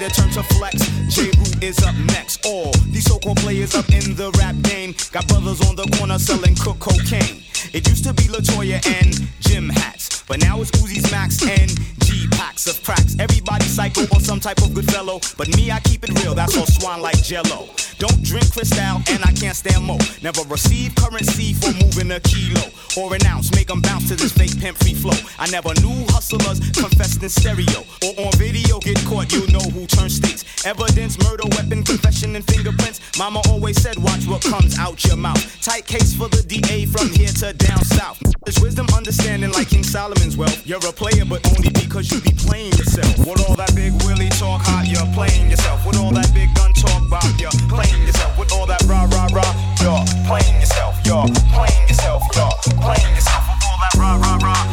their 0.03 0.09
turn 0.09 0.29
to 0.31 0.43
flex. 0.55 0.83
J. 1.07 1.31
Rue 1.31 1.67
is 1.67 1.81
up 1.81 1.95
next. 2.11 2.45
All 2.45 2.73
these 2.91 3.05
so-called 3.05 3.37
players 3.37 3.73
up 3.73 3.87
in 3.89 4.15
the 4.15 4.31
rap 4.37 4.55
game 4.63 4.93
got 5.13 5.25
brothers 5.29 5.61
on 5.67 5.77
the 5.77 5.87
corner 5.95 6.19
selling 6.19 6.55
cook 6.55 6.79
cocaine. 6.79 7.39
It 7.71 7.87
used 7.87 8.03
to 8.03 8.13
be 8.13 8.23
Latoya 8.23 8.83
and 8.99 9.15
Jim 9.39 9.69
hats, 9.69 10.23
but 10.27 10.41
now 10.41 10.59
it's 10.59 10.71
Uzi's 10.71 11.09
Max 11.09 11.41
and 11.47 11.71
G 12.03 12.27
packs 12.31 12.67
of 12.67 12.83
cracks. 12.83 13.15
Everybody 13.17 13.63
psycho 13.63 14.03
or 14.11 14.19
some 14.19 14.41
type 14.41 14.61
of 14.61 14.73
good 14.73 14.91
fellow, 14.91 15.21
but 15.37 15.47
me 15.55 15.71
I 15.71 15.79
keep 15.79 16.03
it 16.03 16.11
real. 16.21 16.35
That's 16.35 16.57
all 16.57 16.65
swan 16.65 17.01
like 17.01 17.23
Jello. 17.23 17.69
Don't 17.97 18.21
drink 18.23 18.51
Cristal 18.51 18.99
and 19.07 19.23
I 19.23 19.31
can't 19.31 19.55
stand 19.55 19.85
mo. 19.85 19.97
Never 20.21 20.41
receive 20.49 20.95
currency 20.95 21.53
for 21.53 21.71
moving 21.79 22.11
a 22.11 22.19
kilo 22.19 22.67
or 22.97 23.15
an 23.15 23.25
ounce. 23.25 23.55
Make 23.55 23.71
'em 23.71 23.79
bounce 23.79 24.09
to 24.09 24.15
this 24.17 24.33
fake 24.33 24.59
pimp 24.59 24.77
free 24.79 24.95
flow. 24.95 25.17
I 25.39 25.49
never 25.49 25.73
knew 25.79 26.03
hustlers 26.09 26.59
confessed 26.75 27.23
in 27.23 27.29
stereo 27.29 27.85
on 28.17 28.32
video. 28.38 28.80
Get 28.80 28.97
caught, 29.06 29.32
you 29.32 29.47
know 29.47 29.63
who 29.71 29.86
turns 29.88 30.15
states. 30.15 30.65
Evidence, 30.65 31.17
murder, 31.23 31.43
weapon, 31.52 31.84
confession, 31.84 32.36
and 32.36 32.45
fingerprints. 32.45 33.02
Mama 33.17 33.41
always 33.49 33.82
said, 33.82 33.97
watch 33.97 34.26
what 34.28 34.41
comes 34.41 34.78
out 34.80 35.04
your 35.06 35.17
mouth. 35.17 35.41
Tight 35.62 35.86
case 35.86 36.15
for 36.15 36.28
the 36.30 36.43
DA 36.43 36.86
from 36.86 37.10
here 37.10 37.30
to 37.30 37.54
down 37.54 37.84
south. 37.84 38.21
There's 38.45 38.60
wisdom, 38.60 38.88
understanding 38.95 39.52
like 39.52 39.69
King 39.69 39.84
Solomon's 39.84 40.38
wealth. 40.38 40.65
You're 40.65 40.84
a 40.86 40.91
player, 40.91 41.26
but 41.26 41.45
only 41.56 41.69
because 41.69 42.12
you 42.12 42.19
be 42.21 42.34
playing 42.36 42.73
yourself. 42.73 43.17
With 43.19 43.47
all 43.47 43.56
that 43.56 43.73
big 43.76 43.93
Willie 44.04 44.30
talk 44.30 44.62
hot, 44.62 44.88
you're 44.88 45.08
playing 45.13 45.49
yourself. 45.49 45.86
With 45.86 45.97
all 45.97 46.12
that 46.12 46.34
big 46.34 46.54
gun 46.56 46.73
talk 46.73 47.08
about, 47.08 47.28
you're 47.39 47.56
playing 47.69 48.04
yourself. 48.06 48.38
With 48.38 48.52
all 48.52 48.65
that 48.67 48.84
rah 48.84 49.08
rah 49.12 49.32
rah, 49.32 49.54
you're 49.80 50.04
playing 50.28 50.60
yourself. 50.60 50.99
You're 51.06 51.28
playing 51.56 51.88
yourself. 51.88 52.23
You're 52.36 52.52
playing 52.84 53.15
yourself. 53.15 53.43
With 53.47 53.63
all 53.63 53.80
that 53.80 53.93
rah 53.95 54.15
rah 54.19 54.38
rah, 54.43 54.72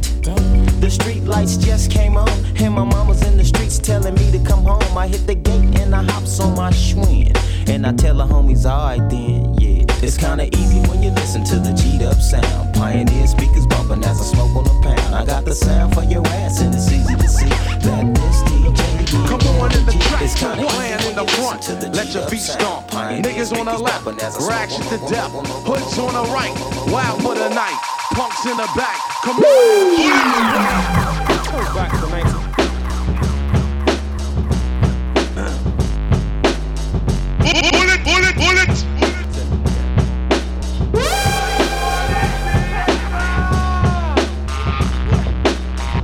The 0.23 0.89
street 0.89 1.23
lights 1.23 1.57
just 1.57 1.89
came 1.89 2.15
on, 2.15 2.29
and 2.57 2.73
my 2.75 2.83
mama's 2.83 3.23
in 3.25 3.37
the 3.37 3.43
streets 3.43 3.79
telling 3.79 4.13
me 4.15 4.31
to 4.31 4.39
come 4.39 4.63
home. 4.63 4.97
I 4.97 5.07
hit 5.07 5.25
the 5.25 5.33
gate 5.35 5.79
and 5.79 5.95
I 5.95 6.03
hops 6.03 6.39
on 6.39 6.55
my 6.55 6.69
Schwinn, 6.71 7.35
and 7.67 7.87
I 7.87 7.93
tell 7.93 8.15
the 8.17 8.25
homies, 8.25 8.65
alright 8.65 9.07
then, 9.09 9.55
yeah. 9.59 9.83
It's 10.03 10.17
kinda 10.17 10.45
easy 10.57 10.79
when 10.89 11.01
you 11.01 11.09
listen 11.11 11.43
to 11.45 11.55
the 11.59 11.73
G'd 11.73 12.03
up 12.03 12.21
sound. 12.21 12.73
Pioneer 12.73 13.25
speakers 13.27 13.65
bumping 13.67 14.03
as 14.03 14.19
I 14.21 14.25
smoke 14.25 14.55
on 14.55 14.63
the 14.65 14.77
pound. 14.83 15.15
I 15.15 15.25
got 15.25 15.45
the 15.45 15.55
sound 15.55 15.95
for 15.95 16.03
your 16.03 16.25
ass, 16.27 16.61
and 16.61 16.73
it's 16.73 16.91
easy 16.91 17.15
to 17.15 17.27
see 17.27 17.49
that 17.49 18.13
this 18.13 18.41
DJ. 18.43 19.27
Come 19.27 19.41
on 19.59 19.71
in 19.73 19.85
the 19.85 19.93
track, 19.93 20.21
It's 20.21 20.35
kinda 20.35 20.65
playing 20.67 21.01
in 21.09 21.15
the 21.15 21.25
front. 21.33 21.61
the 21.63 21.89
Let 21.89 22.13
your 22.13 22.27
sound. 22.29 22.41
stomp. 22.41 22.91
Niggas 23.25 23.57
on 23.57 23.65
the 23.65 23.77
left, 23.77 24.05
bumping 24.05 24.23
as 24.23 24.35
I 24.35 24.39
smoke 24.39 24.49
raction 24.51 24.83
on 24.83 24.89
to 24.89 24.97
the- 24.97 25.07
death. 25.09 25.31
Hoods 25.65 25.97
on 25.97 26.13
the 26.13 26.25
right, 26.31 26.53
wild 26.91 27.21
for 27.23 27.33
the 27.35 27.49
night. 27.49 28.00
Punks 28.13 28.45
in 28.45 28.57
the 28.57 28.67
back. 28.75 28.99
Come 29.23 29.37
on. 29.37 29.43
Back 31.73 31.91
to 31.91 32.07
19. 32.09 32.41
Bullet, 37.71 38.03
bullet, 38.03 38.35
bullet. 38.35 38.75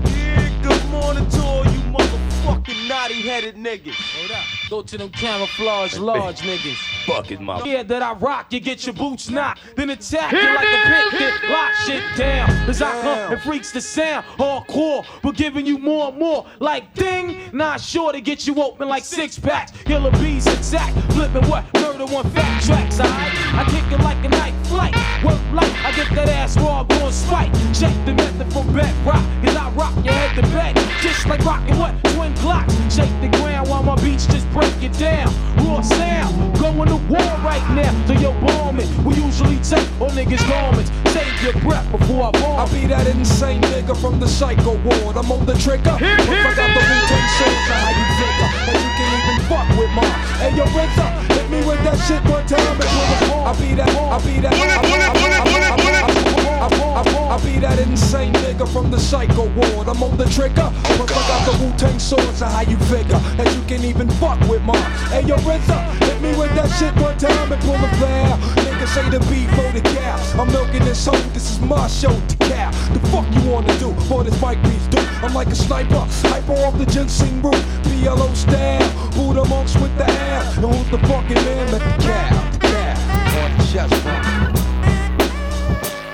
Yeah, 0.10 0.50
good 0.62 0.84
morning 0.90 1.28
to 1.30 1.42
all 1.42 1.66
you 1.66 1.82
motherfucking 1.92 2.88
naughty 2.88 3.22
headed 3.22 3.56
niggas. 3.56 3.96
Hold 4.18 4.32
up. 4.32 4.57
Go 4.70 4.82
to 4.82 4.98
them 4.98 5.10
camouflage 5.10 5.98
large 5.98 6.42
niggas. 6.42 6.76
Fuck 7.06 7.24
Bucket 7.24 7.40
mouth. 7.40 7.66
Yeah, 7.66 7.84
that 7.84 8.04
I 8.04 8.14
rock, 8.14 8.52
you 8.52 8.60
get 8.60 8.86
your 8.86 8.94
boots 8.94 9.30
knocked. 9.30 9.62
Then 9.78 9.90
attack 9.92 10.34
you 10.34 10.40
like 10.40 10.68
a 10.68 11.10
pit, 11.10 11.34
then 11.42 11.52
lock 11.52 11.74
shit 11.86 12.04
down. 12.18 12.50
As 12.70 12.82
I 12.82 12.92
come 13.02 13.34
and 13.34 13.42
freaks 13.42 13.72
the 13.72 13.80
sound, 13.80 14.26
hardcore. 14.38 15.06
We're 15.24 15.32
giving 15.32 15.66
you 15.66 15.78
more 15.78 16.10
and 16.10 16.18
more. 16.18 16.46
Like 16.60 16.94
ding, 16.94 17.40
not 17.54 17.80
sure 17.80 18.12
to 18.12 18.20
get 18.20 18.46
you 18.46 18.62
open 18.62 18.90
like 18.90 19.06
six 19.06 19.40
packs. 19.40 19.72
Killer 19.84 20.12
bees 20.12 20.48
attack, 20.48 20.94
flipping 21.12 21.48
what? 21.50 21.66
Murder 21.74 22.06
one 22.06 22.30
fat 22.32 22.62
tracks, 22.64 23.00
alright? 23.00 23.32
I 23.56 23.64
kick 23.70 23.92
it 23.92 24.04
like 24.04 24.24
a 24.26 24.30
night 24.30 24.57
flight. 24.68 24.96
Work 25.24 25.42
light, 25.52 25.74
I 25.84 25.92
get 25.96 26.14
that 26.16 26.30
ass 26.30 26.58
raw, 26.58 26.84
going 26.84 27.12
spike. 27.12 27.52
Check 27.74 27.94
the 28.06 28.14
method 28.14 28.52
from 28.54 28.68
bedrock, 28.74 29.24
cause 29.44 29.56
I 29.56 29.70
rock 29.72 29.96
your 30.04 30.14
head 30.14 30.36
to 30.36 30.44
bed. 30.54 30.76
Just 31.02 31.26
like 31.28 31.44
rocking 31.44 31.78
what? 31.80 31.96
Twin 32.14 32.34
clocks. 32.36 32.74
Shake 32.94 33.14
the 33.22 33.30
ground 33.38 33.70
while 33.70 33.84
my 33.84 33.96
beats 34.02 34.28
just 34.28 34.50
break 34.52 34.76
it 34.84 34.94
down. 35.00 35.34
Raw 35.58 35.82
sound, 35.82 36.36
going 36.60 36.90
to 36.90 36.98
war 37.08 37.32
right 37.44 37.66
now. 37.74 37.92
So 38.08 38.14
yo, 38.14 38.34
bombing. 38.42 38.90
We 39.04 39.16
usually 39.16 39.58
take 39.64 39.88
all 40.00 40.10
niggas' 40.12 40.48
garments. 40.48 40.92
Save 41.14 41.42
your 41.42 41.58
breath 41.64 41.90
before 41.92 42.28
I 42.28 42.32
bomb. 42.32 42.60
I'll 42.60 42.72
be 42.72 42.86
that 42.88 43.08
insane 43.08 43.62
nigga 43.62 43.96
from 44.00 44.20
the 44.20 44.28
psycho 44.28 44.78
ward. 44.84 45.18
I'm 45.18 45.32
on 45.32 45.46
the 45.46 45.56
trigger. 45.56 45.98
If 45.98 46.30
I 46.30 46.54
got 46.54 46.70
the 46.76 46.84
Wu-Tang 46.84 47.28
swords, 47.38 47.68
how 47.72 47.90
you 47.96 48.06
figure? 48.20 48.52
And 48.70 48.78
you 48.84 48.92
can 48.98 49.10
even 49.18 49.38
fuck 49.50 49.68
with 49.80 49.92
mine. 49.96 50.20
Hey, 50.42 50.56
yo, 50.58 50.66
RZA, 50.66 51.37
hit 51.48 51.62
me 51.62 51.68
with 51.68 51.84
that 51.84 51.98
shit 52.08 52.24
one 52.30 52.46
time 52.46 52.60
and 52.60 52.90
put 52.92 53.28
it 53.28 53.32
on. 53.32 53.48
I'll 53.48 53.60
be 53.60 53.74
that, 53.76 53.90
I'll 53.90 54.20
be 54.20 54.40
that, 54.40 54.54
I'll 54.54 54.82
be 54.82 54.90
that, 54.98 55.08
I'll 55.08 55.76
be 55.76 55.92
that, 55.92 56.04
I'll 56.04 56.28
I, 56.58 57.02
I, 57.02 57.36
I 57.36 57.46
be 57.46 57.60
that 57.60 57.80
insane 57.80 58.34
nigga 58.34 58.68
from 58.68 58.90
the 58.90 59.00
psycho 59.00 59.46
ward. 59.54 59.88
I'm 59.88 60.02
on 60.02 60.18
the 60.18 60.26
trigger. 60.26 60.72
Plus 60.98 61.12
I 61.12 61.22
got 61.30 61.46
the 61.46 61.64
Wu 61.64 61.72
Tang 61.78 62.00
swords. 62.00 62.40
So 62.40 62.46
how 62.46 62.62
you 62.62 62.78
figure 62.90 63.20
that 63.38 63.54
you 63.56 63.62
can 63.68 63.86
even 63.86 64.10
fuck 64.18 64.40
with 64.50 64.64
mine? 64.64 64.92
Hey 65.14 65.22
yo, 65.22 65.38
RZA, 65.38 65.78
hit 66.04 66.22
me 66.22 66.36
with 66.36 66.54
that 66.56 66.70
shit 66.80 66.94
one 67.00 67.18
time 67.18 67.52
and 67.52 67.62
pull 67.62 67.76
a 67.76 67.90
flare. 67.98 68.36
Niggas 68.66 68.90
say 68.90 69.08
the 69.10 69.20
beat 69.30 69.50
for 69.54 69.70
the 69.72 69.82
cow. 69.96 70.42
I'm 70.42 70.52
milking 70.52 70.84
this 70.84 71.06
hoe. 71.06 71.16
This 71.34 71.52
is 71.52 71.60
my 71.60 71.88
show 71.88 72.10
to 72.10 72.36
cow. 72.38 72.72
The 72.92 73.00
fuck 73.14 73.28
you 73.36 73.50
wanna 73.50 73.78
do? 73.78 73.94
Boy, 74.10 74.24
this 74.24 74.42
mic 74.42 74.62
beats 74.64 74.88
do. 74.88 75.07
I'm 75.24 75.34
like 75.34 75.48
a 75.48 75.56
sniper, 75.56 76.06
hyper 76.30 76.54
off 76.54 76.78
the 76.78 76.86
ginseng 76.86 77.42
root. 77.42 77.56
PLO 77.84 78.34
style, 78.36 79.12
Buddha 79.12 79.44
monks 79.50 79.76
with 79.76 79.96
the 79.98 80.06
ass. 80.06 80.58
And 80.58 80.66
who's 80.66 80.90
the 80.92 81.00
fucking 81.08 81.36
man? 81.36 81.72
Let 81.72 81.82
the 81.82 81.98
the 81.98 82.68
cow, 82.68 83.44
on 83.44 83.58
the 83.58 83.64
chest 83.72 84.48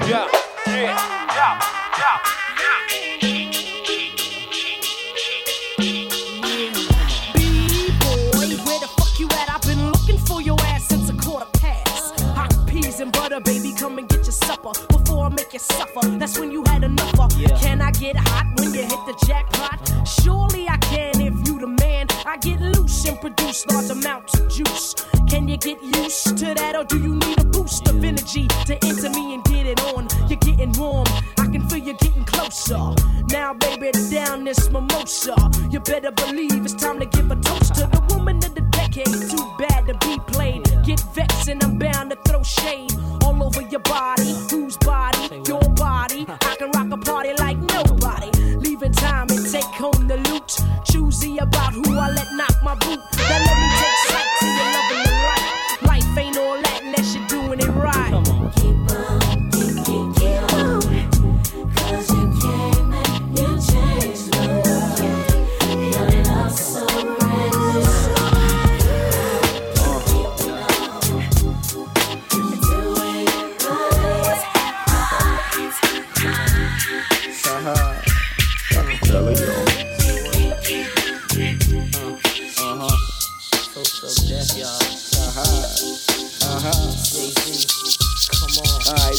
yeah, 0.07 0.27
yeah. 0.67 1.22
To 26.21 26.53
that, 26.53 26.75
or 26.75 26.83
do 26.83 26.99
you 26.99 27.15
need 27.15 27.39
a 27.39 27.45
boost 27.45 27.87
of 27.89 28.03
energy 28.03 28.47
to 28.67 28.75
enter 28.85 29.09
me 29.09 29.33
and 29.33 29.43
get 29.45 29.65
it 29.65 29.81
on? 29.95 30.07
You're 30.29 30.37
getting 30.37 30.71
warm. 30.73 31.07
I 31.39 31.47
can 31.47 31.67
feel 31.67 31.79
you 31.79 31.93
getting 31.93 32.23
closer. 32.25 32.93
Now, 33.29 33.53
baby, 33.53 33.91
down 34.11 34.43
this 34.43 34.69
mimosa. 34.69 35.35
You 35.71 35.79
better 35.79 36.11
believe 36.11 36.63
it's 36.63 36.75
time 36.75 36.99
to 36.99 37.07
give 37.07 37.31
a 37.31 37.35
toast 37.37 37.73
to 37.75 37.87
the 37.87 38.01
woman 38.13 38.37
of 38.37 38.53
the 38.53 38.61
decade. 38.61 39.07
Too 39.07 39.55
bad 39.57 39.87
to 39.87 39.93
be 40.05 40.19
played. 40.27 40.63
Get 40.85 40.99
vexed 41.15 41.47
and 41.47 41.63
I'm 41.63 41.79
bound 41.79 42.11
to 42.11 42.17
throw 42.27 42.43
shade 42.43 42.92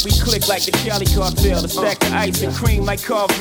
we 0.05 0.11
click 0.13 0.49
like 0.49 0.63
the 0.65 0.71
Cali 0.71 1.07
cartel, 1.07 1.65
a 1.65 1.69
stack 1.69 2.03
of 2.05 2.13
ice 2.13 2.43
and 2.43 2.55
cream 2.55 2.85
like 2.85 3.03
Carvel. 3.03 3.37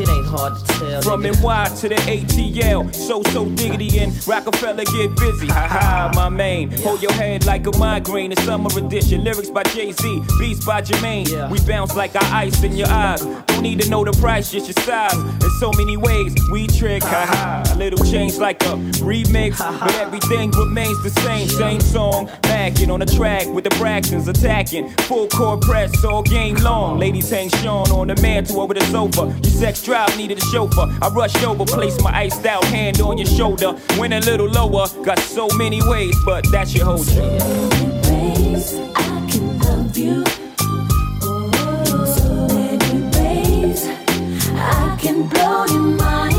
It 0.00 0.08
ain't 0.08 0.26
hard 0.26 0.56
to 0.56 0.75
From 0.76 1.22
NY 1.22 1.64
to 1.80 1.88
the 1.88 1.94
ATL, 1.94 2.94
so 2.94 3.22
so 3.32 3.48
diggity 3.50 3.98
and 3.98 4.12
Rockefeller 4.26 4.84
get 4.84 5.16
busy. 5.16 5.46
Haha, 5.46 6.12
my 6.14 6.28
main. 6.28 6.70
Hold 6.82 7.00
your 7.02 7.12
head 7.12 7.46
like 7.46 7.66
a 7.66 7.76
migraine. 7.78 8.32
A 8.32 8.36
summer 8.42 8.68
edition. 8.76 9.24
Lyrics 9.24 9.48
by 9.48 9.62
Jay 9.64 9.92
Z, 9.92 10.22
beats 10.38 10.64
by 10.66 10.82
Jermaine. 10.82 11.50
We 11.50 11.60
bounce 11.60 11.96
like 11.96 12.14
our 12.14 12.34
ice 12.34 12.62
in 12.62 12.76
your 12.76 12.88
eyes. 12.88 13.24
Don't 13.46 13.62
need 13.62 13.80
to 13.80 13.88
know 13.88 14.04
the 14.04 14.12
price, 14.12 14.50
just 14.52 14.66
your 14.66 14.84
size. 14.84 15.14
In 15.14 15.50
so 15.60 15.70
many 15.78 15.96
ways, 15.96 16.34
we 16.52 16.66
trick. 16.66 17.02
Haha, 17.02 17.72
a 17.72 17.76
little 17.76 18.04
change 18.04 18.36
like 18.36 18.62
a 18.64 18.76
remix, 19.00 19.58
but 19.58 19.94
everything 19.94 20.50
remains 20.50 21.02
the 21.02 21.10
same. 21.20 21.48
Same 21.48 21.80
song, 21.80 22.30
backing 22.42 22.90
on 22.90 23.00
the 23.00 23.06
track 23.06 23.46
with 23.46 23.64
the 23.64 23.70
Braxtons 23.70 24.28
attacking. 24.28 24.90
Full 25.08 25.28
court 25.28 25.62
press 25.62 26.04
all 26.04 26.22
game 26.22 26.56
long. 26.56 26.98
Ladies 26.98 27.30
hang 27.30 27.48
Sean 27.48 27.90
on 27.90 28.08
the 28.08 28.20
mantle 28.20 28.60
over 28.60 28.74
the 28.74 28.84
sofa. 28.86 29.26
Your 29.42 29.44
sex 29.44 29.82
drive 29.82 30.14
needed 30.18 30.38
a 30.38 30.40
chauffeur. 30.66 30.98
I 31.02 31.08
rushed 31.08 31.44
over, 31.44 31.64
placed 31.64 32.02
my 32.02 32.14
iced 32.16 32.46
out 32.46 32.64
hand 32.64 33.00
on 33.00 33.18
your 33.18 33.26
shoulder. 33.26 33.74
Went 33.98 34.14
a 34.14 34.20
little 34.20 34.48
lower, 34.48 34.86
got 35.04 35.18
so 35.18 35.48
many 35.56 35.80
ways, 35.88 36.16
but 36.24 36.44
that 36.50 36.68
should 36.68 36.82
hold 36.82 37.06
you. 37.08 37.22
I 38.94 39.26
can 39.30 39.58
love 39.58 39.96
you. 39.96 40.24
So 42.06 42.46
many 42.48 43.02
ways 43.16 43.86
I 44.54 44.96
can 45.00 45.28
blow 45.28 45.64
your 45.66 45.80
mind. 45.80 46.35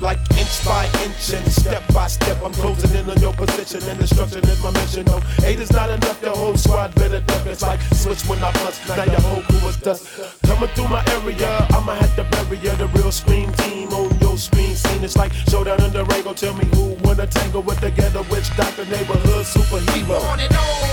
Like 0.00 0.18
inch 0.36 0.64
by 0.64 0.84
inch 1.04 1.32
and 1.32 1.46
step 1.50 1.82
by 1.92 2.06
step. 2.06 2.36
I'm 2.44 2.52
closing 2.52 2.94
in 2.94 3.08
on 3.10 3.18
your 3.20 3.32
position 3.32 3.82
and 3.88 3.98
destruction 3.98 4.44
is 4.44 4.62
my 4.62 4.70
mission. 4.72 5.04
No, 5.06 5.20
eight 5.44 5.58
is 5.58 5.72
not 5.72 5.90
enough. 5.90 6.20
The 6.20 6.30
whole 6.30 6.56
squad 6.56 6.94
better 6.94 7.20
duck. 7.20 7.46
It's 7.46 7.62
like 7.62 7.80
switch 7.92 8.22
when 8.28 8.38
I 8.42 8.52
bust. 8.52 8.86
Now 8.88 9.04
your 9.04 9.20
whole 9.20 9.42
crew 9.42 9.68
is 9.68 9.76
dust. 9.76 10.02
Coming 10.44 10.68
through 10.74 10.88
my 10.88 11.02
area, 11.16 11.66
I'ma 11.70 11.94
have 11.94 12.14
to 12.16 12.24
bury 12.24 12.58
ya. 12.58 12.74
The 12.76 12.86
real 12.88 13.10
scream 13.10 13.52
team 13.54 13.88
on 13.92 14.18
your 14.20 14.36
screen 14.36 14.74
scene. 14.74 15.02
It's 15.02 15.16
like 15.16 15.32
showdown 15.50 15.82
in 15.82 15.92
the 15.92 16.04
Rango. 16.04 16.34
Tell 16.34 16.54
me 16.54 16.66
who 16.74 16.96
wanna 17.04 17.26
tangle 17.26 17.62
with 17.62 17.80
the 17.80 17.90
ghetto 17.90 18.22
witch 18.30 18.54
doctor 18.56 18.84
neighborhood 18.86 19.44
superhero. 19.46 20.20
On, 20.20 20.87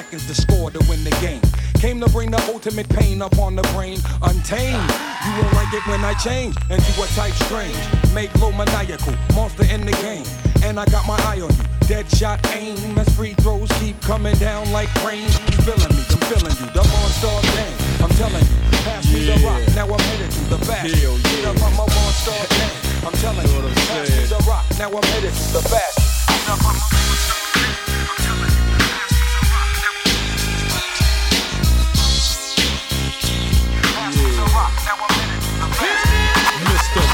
seconds 0.00 0.26
to 0.26 0.34
score 0.34 0.70
to 0.70 0.80
win 0.88 1.04
the 1.04 1.10
game. 1.20 1.42
Came 1.76 2.00
to 2.00 2.08
bring 2.08 2.30
the 2.30 2.40
ultimate 2.48 2.88
pain 2.88 3.20
upon 3.20 3.54
the 3.54 3.62
brain, 3.74 3.98
untamed. 4.22 4.88
You 5.24 5.30
won't 5.36 5.52
like 5.52 5.72
it 5.76 5.84
when 5.86 6.00
I 6.02 6.14
change 6.14 6.56
into 6.72 6.92
a 7.04 7.06
type 7.12 7.34
strange. 7.44 7.76
Make 8.14 8.32
low 8.40 8.50
maniacal, 8.50 9.12
monster 9.34 9.66
in 9.68 9.84
the 9.84 9.92
game. 10.00 10.24
And 10.64 10.80
I 10.80 10.86
got 10.86 11.06
my 11.06 11.18
eye 11.28 11.40
on 11.44 11.52
you. 11.52 11.64
Dead 11.86 12.08
shot 12.16 12.40
aim 12.56 12.96
as 12.96 13.08
free 13.14 13.34
throws 13.44 13.68
keep 13.80 14.00
coming 14.00 14.36
down 14.36 14.72
like 14.72 14.88
rain. 15.04 15.28
You 15.52 15.58
feeling 15.68 15.92
me? 15.92 16.02
I'm 16.08 16.20
feeling 16.32 16.56
you. 16.56 16.68
The 16.72 16.84
monster 16.96 17.36
game. 17.60 17.76
I'm 18.00 18.12
telling 18.16 18.40
you. 18.40 18.56
Pass 18.88 19.04
me 19.12 19.20
the 19.28 19.36
rock. 19.44 19.60
Now 19.76 19.84
I'm 19.84 20.00
headed 20.08 20.30
to 20.30 20.42
the 20.48 20.58
back. 20.64 20.88
Hell 20.88 20.96
yeah. 20.96 21.28
Get 21.28 21.44
up 21.44 21.60
on 21.60 21.72
my 21.76 21.86
monster 21.92 22.40
game. 22.56 23.04
I'm 23.04 23.16
telling 23.20 23.48
you. 23.52 23.68
Pass 23.92 24.08
me 24.16 24.24
the 24.32 24.40
rock. 24.48 24.64
Now 24.80 24.88
I'm 24.96 25.04
headed 25.12 25.34
to 25.34 25.46
the 25.60 25.62
back. 25.68 25.92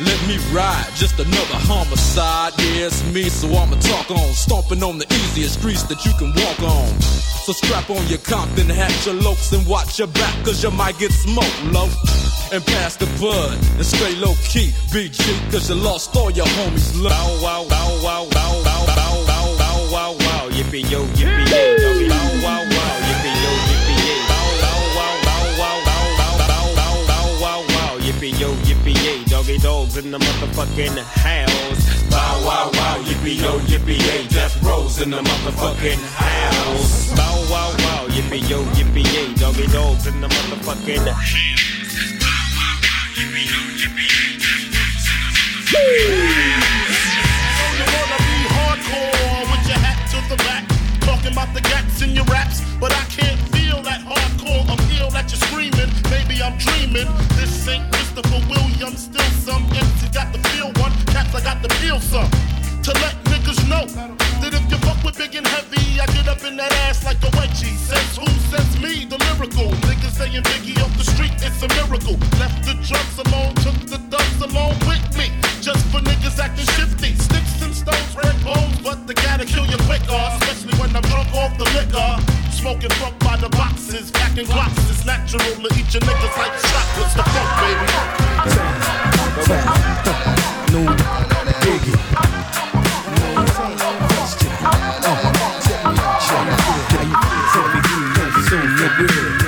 Let 0.00 0.16
me 0.26 0.38
ride, 0.50 0.88
just 0.94 1.18
another 1.20 1.60
homicide. 1.68 2.54
Yeah, 2.56 2.86
it's 2.86 3.04
me, 3.12 3.28
so 3.28 3.48
I'ma 3.48 3.76
talk 3.76 4.10
on. 4.10 4.32
Stomping 4.32 4.82
on 4.82 4.96
the 4.96 5.04
easiest 5.12 5.60
streets 5.60 5.82
that 5.84 6.06
you 6.06 6.12
can 6.16 6.32
walk 6.32 6.60
on. 6.64 6.88
So 7.44 7.52
strap 7.52 7.90
on 7.90 8.06
your 8.08 8.18
Compton 8.24 8.70
hat, 8.70 8.92
your 9.04 9.16
lokes, 9.16 9.52
and 9.52 9.66
watch 9.68 9.98
your 9.98 10.08
back, 10.08 10.34
cause 10.42 10.62
you 10.62 10.70
might 10.70 10.98
get 10.98 11.12
smoked 11.12 11.62
low. 11.64 11.88
And 12.50 12.64
pass 12.64 12.96
the 12.96 13.06
bud, 13.20 13.52
and 13.76 13.84
stay 13.84 14.16
low 14.16 14.32
key, 14.48 14.72
BG, 14.88 15.20
cause 15.52 15.68
you 15.68 15.76
lost 15.76 16.16
all 16.16 16.30
your 16.30 16.46
homies 16.46 16.96
low. 16.96 17.10
Bow 17.10 17.42
wow, 17.44 17.68
bow 17.68 18.00
wow, 18.02 18.24
bow 18.32 18.64
bow 18.64 18.86
bow 18.96 19.24
bow 19.26 19.56
bow 19.58 19.92
wow 19.92 20.12
wow, 20.18 20.48
yippee 20.48 20.90
yo, 20.90 21.04
yippee 21.12 22.08
yay, 22.08 22.19
in 30.04 30.10
the 30.10 30.18
motherfucking 30.18 30.96
house. 30.98 32.10
Bow 32.10 32.42
wow 32.46 32.70
wow, 32.72 32.96
yippee 33.04 33.36
yo, 33.42 33.58
yippee 33.68 33.98
yay, 33.98 34.26
death 34.28 34.62
rows 34.62 35.00
in 35.02 35.10
the 35.10 35.20
motherfucking 35.20 36.00
house. 36.16 37.12
Bow 37.14 37.36
wow 37.50 37.70
wow, 37.84 38.06
yippee 38.08 38.48
yo, 38.48 38.62
yippee 38.76 39.04
yay, 39.12 39.34
doggy 39.34 39.66
dogs 39.66 40.06
in 40.06 40.20
the 40.20 40.28
motherfucking 40.28 41.06
house. 41.06 41.34
Bow, 42.18 42.28
wow, 42.56 42.76
wow, 42.86 43.06
you 43.16 43.26
wanna 47.94 48.18
be 48.28 48.38
hardcore 48.56 49.42
with 49.50 49.64
your 49.68 49.80
hat 49.84 49.98
to 50.12 50.18
the 50.30 50.36
back, 50.44 50.64
talking 51.20 51.32
about 51.36 51.54
the 51.54 51.60
gats 51.60 52.02
in 52.02 52.10
your 52.10 52.24
raps, 52.24 52.62
but 52.80 52.92
I 52.92 53.04
can't 53.04 53.38
feel 53.52 53.82
that 53.82 54.00
hardcore 54.00 54.62
appeal 54.72 55.10
that 55.10 55.30
you're 55.30 55.40
screaming. 55.48 55.90
Maybe 56.08 56.42
I'm 56.42 56.56
dreaming. 56.56 57.08
This 57.36 57.68
ain't 57.68 57.90
Christopher 57.92 58.40
Williams, 58.48 59.04
still 59.04 59.30
some 59.44 59.64
MC 59.64 60.08
got 60.12 60.32
the 60.32 60.38
feel 60.50 60.72
one, 60.82 60.92
cats 61.06 61.34
I 61.34 61.42
got 61.42 61.62
the 61.62 61.68
feel 61.74 62.00
some. 62.00 62.30
To 62.82 62.92
let 62.92 63.14
niggas 63.24 63.68
know 63.68 64.19
that 64.50 64.62
if 64.62 64.70
you 64.70 64.78
fuck 64.78 65.02
with 65.04 65.16
big 65.16 65.34
and 65.34 65.46
heavy, 65.46 66.00
I 66.00 66.06
get 66.06 66.28
up 66.28 66.42
in 66.44 66.56
that 66.56 66.72
ass 66.86 67.04
like 67.04 67.22
a 67.22 67.30
wedgie. 67.38 67.76
Says 67.76 68.16
who? 68.16 68.26
Says 68.50 68.70
me, 68.80 69.04
the 69.06 69.18
lyrical. 69.30 69.70
Niggas 69.86 70.18
saying 70.18 70.42
Biggie 70.42 70.78
off 70.82 70.92
the 70.98 71.04
street, 71.04 71.34
it's 71.38 71.62
a 71.62 71.68
miracle. 71.78 72.18
Left 72.38 72.58
the 72.66 72.74
drugs 72.82 73.16
alone, 73.26 73.54
took 73.62 73.78
the 73.86 73.98
dubs 74.10 74.40
along 74.42 74.74
with 74.86 75.02
me. 75.16 75.30
Just 75.62 75.86
for 75.90 76.00
niggas 76.00 76.38
acting 76.38 76.66
shifty. 76.76 77.14
Sticks 77.14 77.62
and 77.62 77.74
stones, 77.74 78.12
red 78.16 78.36
bones, 78.44 78.78
but 78.82 79.06
they 79.06 79.14
gotta 79.14 79.46
kill 79.46 79.66
you 79.66 79.78
quicker. 79.86 80.22
Especially 80.40 80.74
when 80.78 80.94
I'm 80.94 81.02
drunk 81.06 81.30
off 81.34 81.56
the 81.58 81.66
liquor. 81.76 82.10
Smoking 82.50 82.90
funk 83.00 83.18
by 83.20 83.36
the 83.36 83.48
boxes, 83.50 84.10
packing 84.10 84.46
glocks. 84.46 84.78
It's 84.90 85.04
natural 85.04 85.40
to 85.40 85.68
eat 85.78 85.88
your 85.94 86.02
niggas 86.02 86.34
like 86.36 86.54
chocolates. 86.70 87.14
The 87.14 87.24
funk, 87.34 87.50
baby. 87.62 87.86
No 90.70 90.80
Biggie. 91.60 92.39
Take 99.00 99.39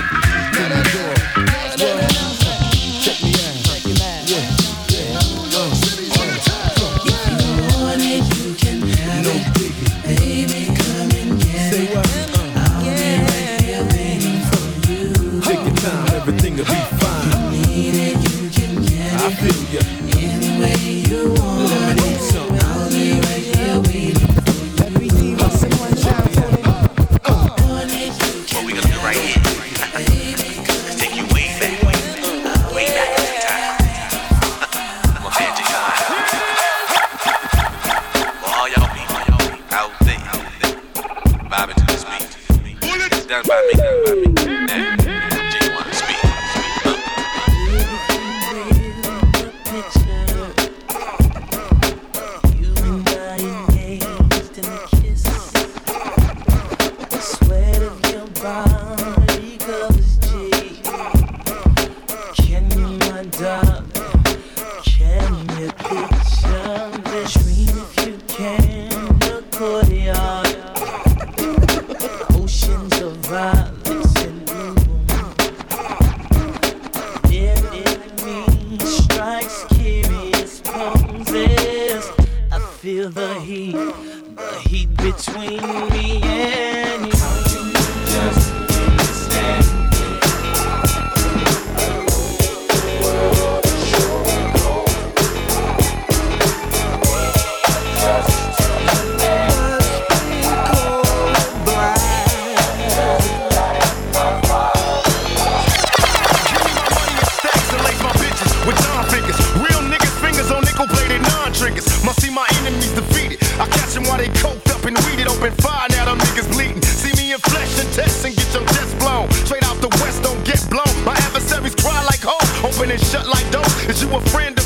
See 112.23 112.31
my 112.31 112.47
enemies 112.63 112.93
defeated. 112.93 113.43
I 113.59 113.67
catch 113.67 113.95
them 113.95 114.05
while 114.05 114.17
they 114.17 114.29
coked 114.39 114.71
up 114.71 114.85
and 114.87 114.95
weeded. 115.11 115.27
Open 115.27 115.51
fire, 115.59 115.89
now 115.91 116.05
them 116.05 116.19
niggas 116.19 116.47
bleeding. 116.55 116.81
See 116.81 117.11
me 117.19 117.33
in 117.33 117.41
flesh 117.51 117.83
and 117.83 117.91
test 117.99 118.25
and 118.25 118.31
get 118.37 118.47
your 118.55 118.63
chest 118.63 118.97
blown. 119.01 119.29
Straight 119.43 119.65
out 119.67 119.83
the 119.83 119.91
west, 119.99 120.23
don't 120.23 120.39
get 120.47 120.63
blown. 120.71 120.87
My 121.03 121.19
adversaries 121.19 121.75
cry 121.75 121.99
like 122.05 122.23
hoes, 122.23 122.47
open 122.63 122.93
and 122.93 123.03
shut 123.03 123.27
like 123.27 123.51
doors. 123.51 123.75
Is 123.91 124.05
you 124.05 124.15
a 124.15 124.21
friend 124.31 124.62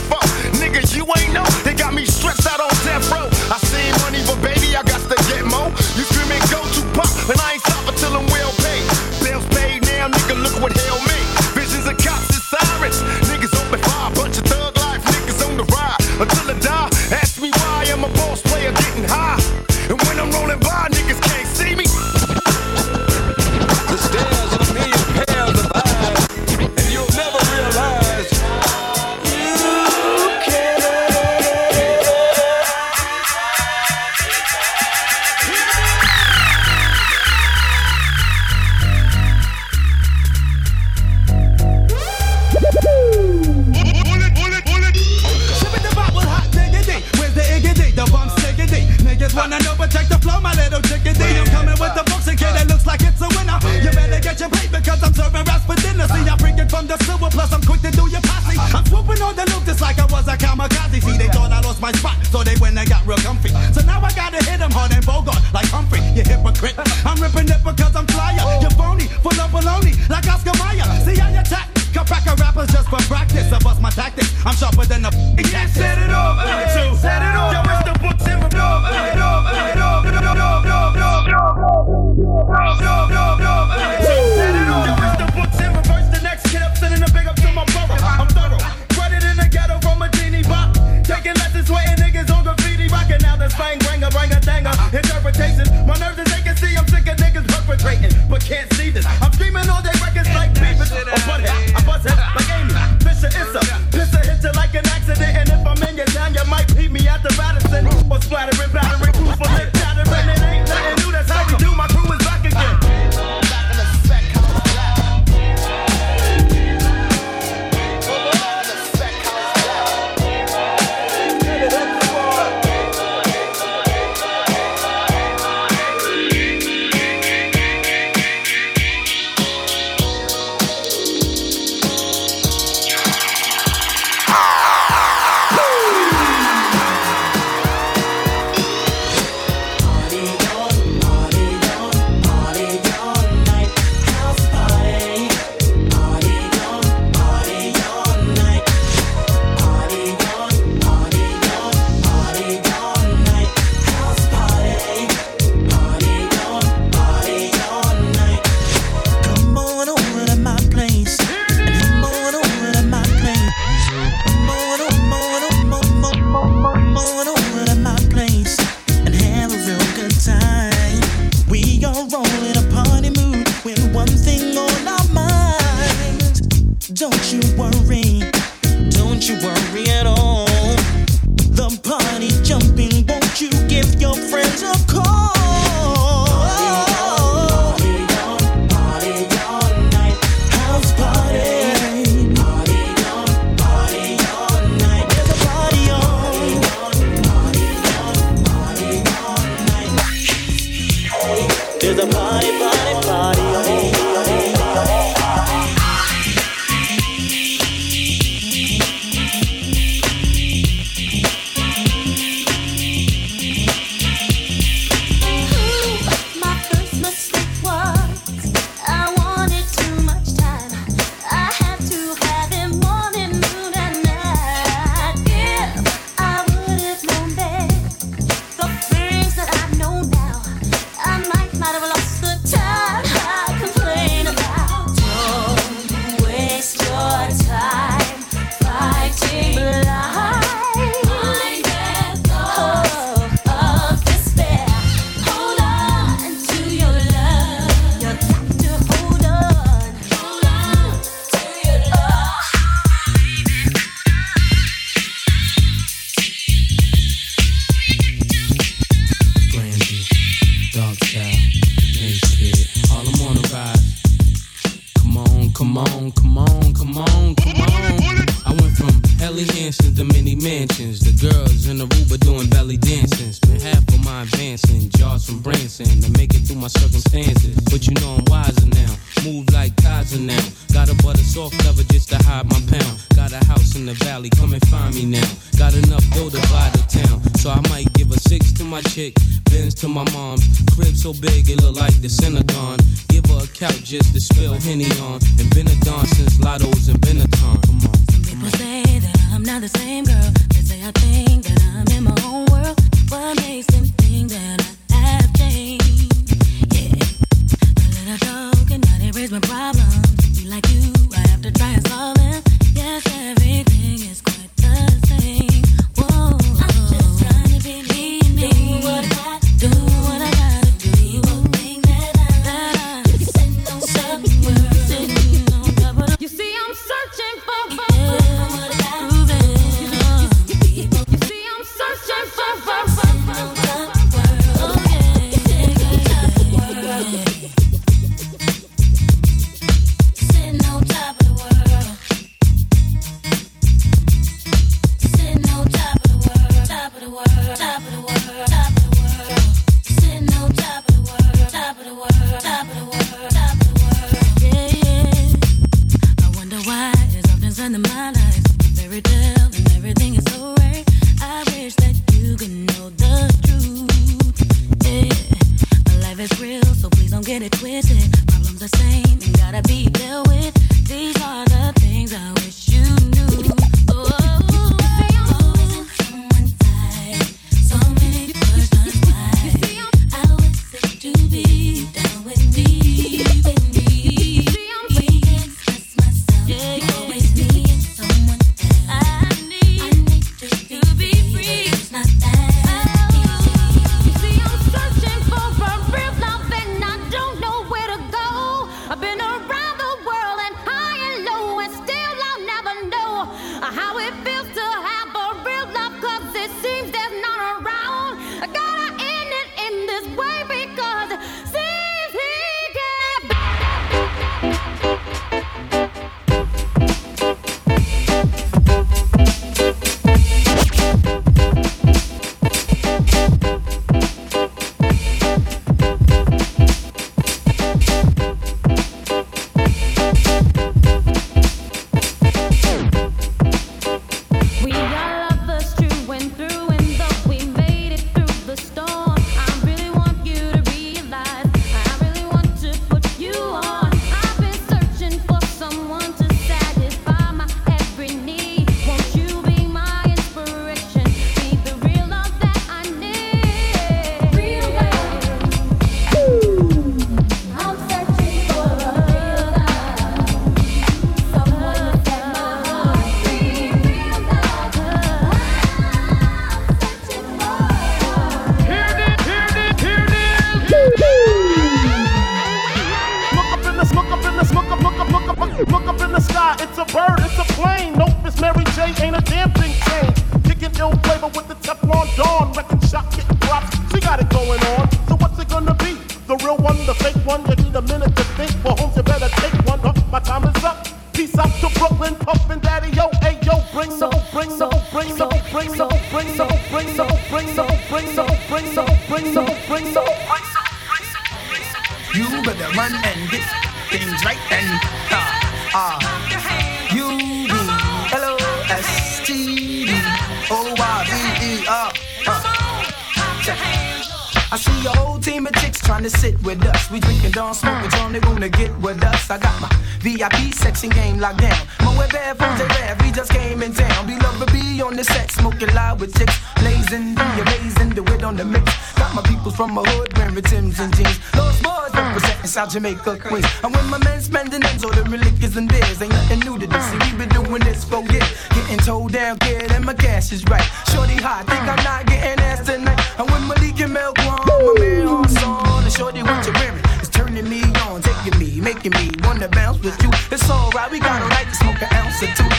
Jamaica, 532.77 533.16
Queens. 533.16 533.47
And 533.64 533.74
when 533.74 533.89
my 533.89 533.97
men 534.05 534.20
spending 534.20 534.62
ends 534.62 534.85
ordering 534.85 535.22
liquors 535.22 535.57
and 535.57 535.66
beers, 535.66 536.03
ain't 536.03 536.12
nothing 536.12 536.41
new 536.41 536.59
to 536.59 536.66
this. 536.66 536.85
See, 536.91 536.99
we 536.99 537.16
been 537.16 537.31
doing 537.31 537.62
this 537.64 537.85
for 537.85 538.03
years. 538.12 538.29
Getting 538.51 538.77
told 538.77 539.12
down, 539.12 539.39
kid, 539.39 539.72
and 539.72 539.83
my 539.83 539.95
cash 539.95 540.31
is 540.31 540.45
right. 540.45 540.62
Shorty 540.93 541.16
hot, 541.16 541.47
think 541.47 541.62
I'm 541.62 541.83
not 541.83 542.05
getting 542.05 542.39
ass 542.45 542.66
tonight. 542.66 543.01
And 543.18 543.31
when 543.31 543.49
Malik 543.49 543.81
and 543.81 543.95
Mel 543.95 544.12
Guam, 544.12 544.45
my 544.45 544.74
man 544.79 545.09
on 545.09 545.85
and 545.85 545.93
Shorty 545.93 546.22
what 546.22 546.47
you 546.47 546.53
wearing 546.53 546.85
is 547.01 547.09
turning 547.09 547.49
me 547.49 547.62
on, 547.89 548.03
taking 548.03 548.39
me, 548.39 548.61
making 548.61 548.93
me 548.93 549.11
wanna 549.24 549.49
bounce 549.49 549.83
with 549.83 549.97
you. 550.03 550.11
It's 550.31 550.51
alright, 550.51 550.93
we 550.93 551.01
got 551.01 551.22
a 551.22 551.27
right 551.33 551.49
to 551.49 551.55
smoke 551.55 551.81
an 551.81 551.89
ounce 551.95 552.22
or 552.22 552.29
two. 552.37 552.51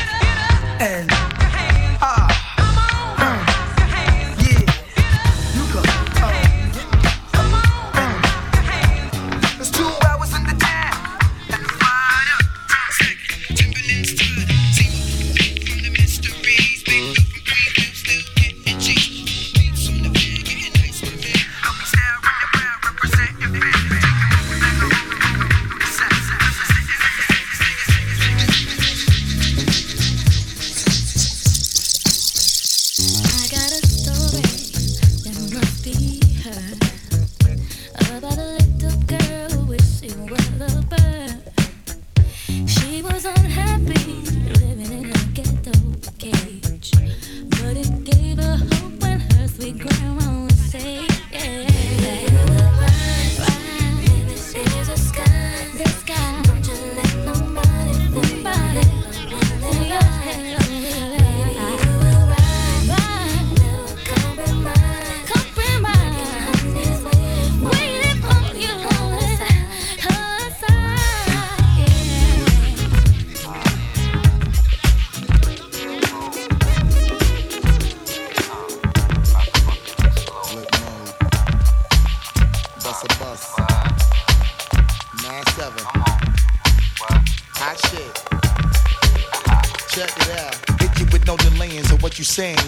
And 0.82 1.27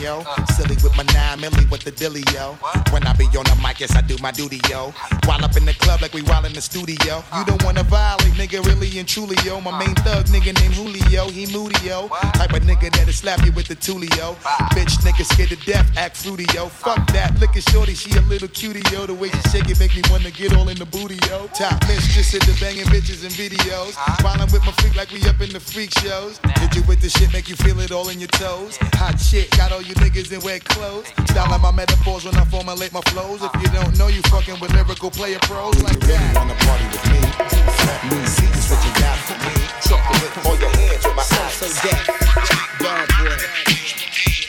yo? 0.02 0.24
Silly 0.56 0.76
with 0.84 0.95
my 0.95 1.04
nine 1.14 1.39
milli 1.39 1.70
with 1.70 1.84
the 1.84 1.91
dilly, 1.91 2.24
yo. 2.34 2.58
When 2.91 3.06
I 3.06 3.14
be 3.14 3.26
on 3.38 3.45
the 3.45 3.58
mic, 3.62 3.80
yes, 3.80 3.95
I 3.95 4.02
do 4.02 4.16
my 4.22 4.32
duty, 4.32 4.60
yo. 4.70 4.93
While 5.26 5.43
up 5.43 5.56
in 5.56 5.66
the 5.66 5.74
club 5.74 6.02
like 6.02 6.14
we 6.14 6.22
while 6.24 6.45
in 6.45 6.54
the 6.54 6.62
studio. 6.62 7.24
You 7.38 7.45
don't 7.45 7.64
wanna 7.64 7.84
violate, 7.84 8.18
and 9.00 9.08
truly, 9.08 9.36
yo. 9.45 9.62
My 9.62 9.78
main 9.80 9.95
thug 9.95 10.26
nigga 10.28 10.54
named 10.60 10.76
Julio, 10.76 11.30
he 11.30 11.45
moody, 11.52 11.80
yo. 11.88 12.10
Type 12.36 12.54
of 12.54 12.64
nigga 12.64 12.91
that'll 12.91 13.14
slap 13.14 13.43
you 13.45 13.52
with 13.54 13.68
the 13.68 13.76
tulio. 13.76 14.36
Bitch, 14.76 15.00
nigga 15.06 15.24
scared 15.24 15.50
to 15.50 15.56
death, 15.66 15.88
act 15.97 16.18
fruity, 16.18 16.45
yo. 16.54 16.68
Fuck 16.68 17.08
that, 17.14 17.39
look 17.39 17.56
at 17.56 17.64
shorty, 17.70 17.93
she 17.93 18.12
a 18.18 18.22
little 18.22 18.47
cutie, 18.50 18.84
yo. 18.91 19.06
The 19.06 19.14
way 19.14 19.30
she 19.30 19.41
shake 19.50 19.70
it 19.70 19.80
make 19.80 19.95
me 19.95 20.04
wanna 20.10 20.32
get 20.32 20.56
all 20.56 20.68
in 20.70 20.78
the 20.78 20.86
booty, 20.86 21.18
yo. 21.28 21.47
Top 21.56 21.80
mistress 21.88 22.36
at 22.36 22.41
the 22.41 22.56
banging 22.60 22.86
bitches 22.91 23.24
and 23.24 23.34
videos. 23.34 23.93
Wildin' 24.22 24.52
with 24.52 24.66
my 24.66 24.74
freak 24.84 24.95
like 24.95 25.12
we 25.12 25.24
up 25.30 25.39
in 25.39 25.50
the 25.50 25.60
freak 25.60 25.91
shows. 26.00 26.39
Did 26.60 26.76
you 26.76 26.84
with 26.84 27.02
the 27.02 27.10
shit, 27.10 27.32
make 27.32 27.47
you 27.47 27.56
feel 27.56 27.80
it 27.80 27.91
all 27.91 28.10
in 28.10 28.20
your 28.20 28.34
toes. 28.36 28.78
Hot 29.00 29.20
shit, 29.20 29.50
got 29.58 29.72
all 29.72 29.82
you 29.82 29.95
niggas 29.95 30.32
in 30.32 30.41
wet 30.41 30.64
clothes. 30.66 31.08
Style 31.32 31.45
Styling 31.45 31.62
my 31.62 31.72
metaphors 31.72 32.26
when 32.26 32.36
I 32.36 32.43
formulate 32.45 32.93
my 32.93 33.02
flows. 33.10 33.41
If 33.41 33.54
you 33.62 33.70
don't 33.70 33.97
know, 33.97 34.08
you 34.08 34.22
fucking 34.24 34.60
with 34.60 34.74
lyrical 34.74 35.10
player 35.10 35.39
pros 35.43 35.82
like 35.84 36.00
that. 36.00 36.36
Wanna 36.36 36.56
party 36.68 36.86
with 36.91 37.06
me? 37.12 37.20
Let 37.88 38.04
me 38.12 38.26
see 38.26 38.45
what 38.70 38.86
you 38.86 38.89
got 38.98 39.18
for 39.28 39.38
me. 39.46 39.56
Something 39.82 40.18
with 40.22 40.46
all 40.46 40.58
your 40.58 40.74
hands 40.78 41.06
with. 41.06 41.30
So 41.60 41.68
deaf, 41.84 42.08
bad 42.80 43.08
boy, 43.20 43.36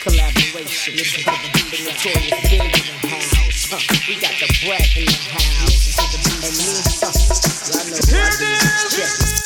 collaboration. 0.01 0.95
Listen 0.95 1.23
to 1.23 1.35
the 1.35 1.61
the 1.71 1.77
notorious 1.85 2.41
big 2.49 2.61
in 2.61 2.85
the 2.89 3.07
house. 3.07 4.07
We 4.07 4.15
got 4.19 4.35
the 4.39 4.47
brat 4.65 4.87
in 4.97 5.05
the 5.05 5.19
house. 5.35 5.99
And 6.41 6.53
me, 6.57 6.71
huh. 6.99 7.11
y'all 7.69 7.85
know 7.89 8.01
who 8.01 8.17
I 8.17 8.31
be. 8.39 8.51
Check. 8.95 9.41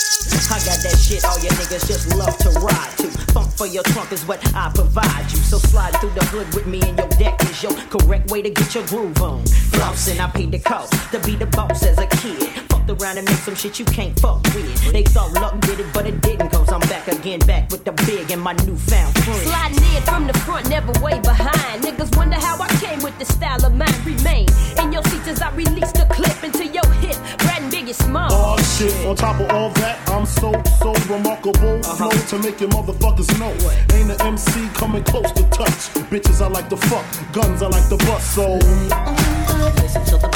I 0.52 0.60
got 0.60 0.80
that 0.84 0.98
shit 0.98 1.26
all 1.26 1.40
your 1.40 1.52
niggas 1.54 1.88
just 1.88 2.16
love 2.16 2.38
to 2.38 2.50
ride 2.60 2.98
to. 2.98 3.08
Funk 3.34 3.52
for 3.54 3.68
your 3.68 3.84
trunk 3.84 4.12
is 4.12 4.26
what 4.26 4.40
I 4.56 4.72
provide 4.74 5.32
you. 5.32 5.38
So 5.40 5.58
slide 5.58 5.92
through 6.00 6.12
the 6.12 6.24
hood 6.26 6.54
with 6.54 6.68
me 6.68 6.82
and 6.82 6.98
your 6.98 7.10
deck 7.10 7.42
is 7.44 7.64
your 7.64 7.74
correct 7.90 8.32
way 8.32 8.42
to 8.42 8.50
get 8.50 8.76
your 8.76 8.86
groove 8.88 9.22
on. 9.22 9.44
Flossing, 9.74 10.20
I 10.20 10.30
paid 10.30 10.52
the 10.52 10.60
cost 10.60 10.94
to 11.12 11.20
be 11.20 11.36
the 11.36 11.48
boss 11.48 11.84
as 11.84 11.98
a 11.98 12.08
kid. 12.08 12.65
Fucked 12.86 13.02
around 13.02 13.18
and 13.18 13.28
make 13.28 13.38
some 13.38 13.56
shit 13.56 13.80
you 13.80 13.86
can't 13.86 14.20
fuck 14.20 14.44
with. 14.54 14.92
They 14.92 15.02
thought 15.04 15.34
luck 15.34 15.60
did 15.62 15.80
it, 15.80 15.88
but 15.94 16.06
it 16.06 16.22
didn't. 16.22 16.52
Cause 16.52 16.72
I'm 16.72 16.82
back 16.82 17.08
again, 17.08 17.40
back 17.40 17.72
with 17.72 17.84
the 17.84 17.92
big 18.06 18.30
and 18.32 18.42
my 18.42 18.54
newfound 18.54 19.18
friend. 19.24 19.42
Sliding 19.42 19.96
in 19.96 20.04
from 20.04 20.28
the 20.28 20.34
front, 20.40 20.70
never 20.70 20.92
way 21.04 21.20
behind. 21.20 21.84
Niggas 21.84 22.16
wonder 22.16 22.36
how 22.36 22.62
I 22.62 22.68
came 22.78 23.02
with 23.02 23.18
the 23.18 23.26
style 23.26 23.66
of 23.66 23.74
mine. 23.74 23.94
Remain 24.06 24.48
in 24.80 24.94
your 24.94 25.04
seats 25.06 25.28
as 25.28 25.42
I 25.42 25.50
release 25.56 25.92
the 25.94 26.06
clip 26.12 26.44
into 26.44 26.68
your 26.68 26.86
hip. 27.02 27.18
Brat 27.40 27.62
and 27.62 27.74
Biggie 27.74 27.96
Small. 27.96 28.30
Oh 28.32 28.58
shit, 28.78 28.94
on 29.08 29.16
top 29.16 29.40
of 29.40 29.50
all 29.50 29.70
that, 29.82 29.98
I'm 30.10 30.26
so, 30.28 30.52
so 30.80 30.94
remarkable. 31.12 31.80
Uh-huh. 31.80 32.10
Flow 32.10 32.38
to 32.38 32.44
make 32.46 32.60
your 32.62 32.70
motherfuckers 32.70 33.32
know. 33.40 33.54
Ain't 33.98 34.12
an 34.12 34.22
MC 34.22 34.68
coming 34.76 35.04
close 35.04 35.32
to 35.32 35.44
touch. 35.50 35.90
Bitches 36.12 36.40
I 36.40 36.50
like 36.50 36.70
to 36.70 36.78
fuck, 36.78 37.06
guns 37.34 37.64
I 37.64 37.68
like 37.68 37.90
to 37.90 37.98
bust, 38.06 38.36
so. 38.36 38.60
Listen 39.82 40.06
to 40.06 40.18
the 40.18 40.35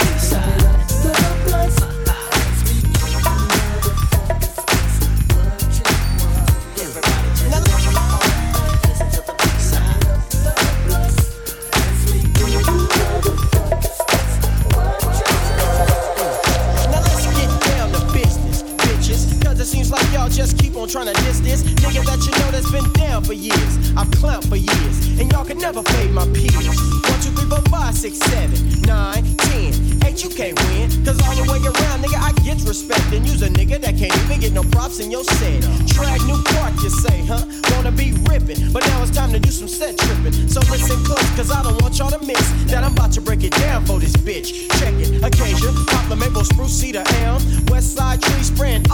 on 20.79 20.87
trying 20.87 21.13
to 21.13 21.23
diss 21.23 21.41
this 21.41 21.63
nigga 21.63 22.05
that 22.05 22.23
you 22.23 22.31
know 22.39 22.51
that's 22.51 22.71
been 22.71 22.87
down 22.93 23.21
for 23.23 23.33
years. 23.33 23.91
I've 23.97 24.07
clowned 24.15 24.47
for 24.47 24.55
years, 24.55 25.19
and 25.19 25.29
y'all 25.31 25.43
can 25.43 25.57
never 25.57 25.83
fade 25.83 26.11
my 26.11 26.23
peers. 26.31 26.55
One, 26.55 27.19
two, 27.19 27.31
three, 27.35 27.49
four, 27.49 27.61
five, 27.67 27.93
six, 27.95 28.17
seven, 28.19 28.81
nine, 28.83 29.23
ten. 29.49 29.75
Eight, 30.05 30.23
you 30.23 30.29
can't 30.29 30.57
win. 30.71 30.87
Cause 31.03 31.19
all 31.27 31.35
the 31.35 31.43
way 31.51 31.59
around, 31.59 31.99
nigga, 31.99 32.15
I 32.15 32.31
get 32.43 32.63
respect. 32.63 33.11
And 33.11 33.27
use 33.27 33.41
a 33.41 33.49
nigga 33.49 33.81
that 33.81 33.97
can't 33.97 34.15
even 34.23 34.39
get 34.39 34.53
no 34.53 34.63
props 34.63 34.99
in 34.99 35.11
your 35.11 35.23
set. 35.23 35.61
Track 35.87 36.21
new 36.23 36.39
park, 36.55 36.73
you 36.81 36.89
say, 36.89 37.25
huh? 37.27 37.43
Wanna 37.75 37.91
be 37.91 38.13
ripping, 38.31 38.71
but 38.71 38.85
now 38.87 39.03
it's 39.03 39.11
time 39.11 39.33
to 39.33 39.39
do 39.39 39.51
some 39.51 39.67
set 39.67 39.97
tripping. 39.97 40.33
So 40.47 40.61
listen 40.71 41.03
close, 41.03 41.29
cause 41.35 41.51
I 41.51 41.61
don't 41.61 41.81
want 41.81 41.99
y'all 41.99 42.11
to 42.11 42.25
miss 42.25 42.45
that 42.71 42.83
I'm 42.83 42.93
about 42.93 43.11
to 43.13 43.21
break 43.21 43.43
it 43.43 43.51
down 43.51 43.85
for 43.85 43.99
this 43.99 44.15
bitch. 44.15 44.69
Check 44.79 44.95
it, 44.95 45.23
occasion, 45.23 45.75
poplar 45.87 46.15
maple, 46.15 46.45
spruce, 46.45 46.71
cedar, 46.71 47.03
elm, 47.27 47.43
west 47.67 47.95
side 47.97 48.21
tree 48.21 48.43
spraying 48.43 48.88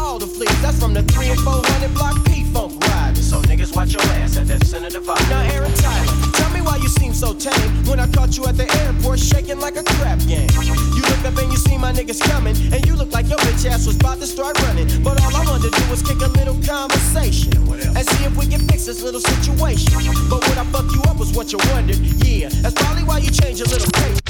from 0.86 0.94
the 0.94 1.02
3 1.02 1.30
and 1.30 1.40
400 1.40 1.94
block 1.96 2.14
P 2.26 2.44
funk 2.54 2.80
ride. 2.86 3.18
So 3.18 3.42
niggas 3.50 3.76
watch 3.76 3.94
your 3.94 4.04
ass 4.22 4.38
at 4.38 4.46
that 4.50 4.64
center 4.68 4.92
divide. 4.92 5.28
Now 5.34 5.42
Aaron 5.58 5.74
Tyler, 5.74 6.14
tell 6.34 6.52
me 6.54 6.62
why 6.62 6.78
you 6.78 6.88
seem 6.88 7.12
so 7.12 7.34
tame 7.34 7.72
when 7.90 8.00
I 8.00 8.06
caught 8.14 8.38
you 8.38 8.46
at 8.46 8.56
the 8.56 8.70
airport 8.86 9.18
shaking 9.18 9.60
like 9.60 9.78
a 9.78 9.84
crap 9.98 10.20
game. 10.30 10.48
You 10.62 11.02
look 11.10 11.26
up 11.26 11.38
and 11.42 11.52
you 11.52 11.58
see 11.58 11.76
my 11.80 11.92
niggas 11.92 12.22
coming, 12.30 12.56
and 12.72 12.86
you 12.86 12.94
look 12.96 13.12
like 13.12 13.28
your 13.28 13.40
bitch 13.40 13.66
ass 13.66 13.88
was 13.88 13.96
about 13.96 14.20
to 14.20 14.28
start 14.28 14.62
running. 14.62 14.86
But 15.02 15.20
all 15.24 15.36
I 15.36 15.44
wanted 15.50 15.74
to 15.74 15.82
do 15.82 15.90
was 15.90 16.04
kick 16.04 16.22
a 16.22 16.30
little 16.38 16.60
conversation 16.62 17.58
and 17.98 18.04
see 18.06 18.24
if 18.24 18.38
we 18.38 18.46
can 18.46 18.62
fix 18.70 18.86
this 18.86 19.02
little 19.02 19.22
situation. 19.22 19.90
But 20.30 20.46
what 20.46 20.58
I 20.60 20.66
fuck 20.66 20.86
you 20.94 21.02
up 21.10 21.18
was 21.18 21.34
what 21.34 21.52
you 21.52 21.58
wondered. 21.74 21.98
Yeah, 22.22 22.50
that's 22.62 22.76
probably 22.76 23.04
why 23.04 23.18
you 23.26 23.32
changed 23.32 23.58
your 23.58 23.70
little 23.74 23.90
face. 24.02 24.25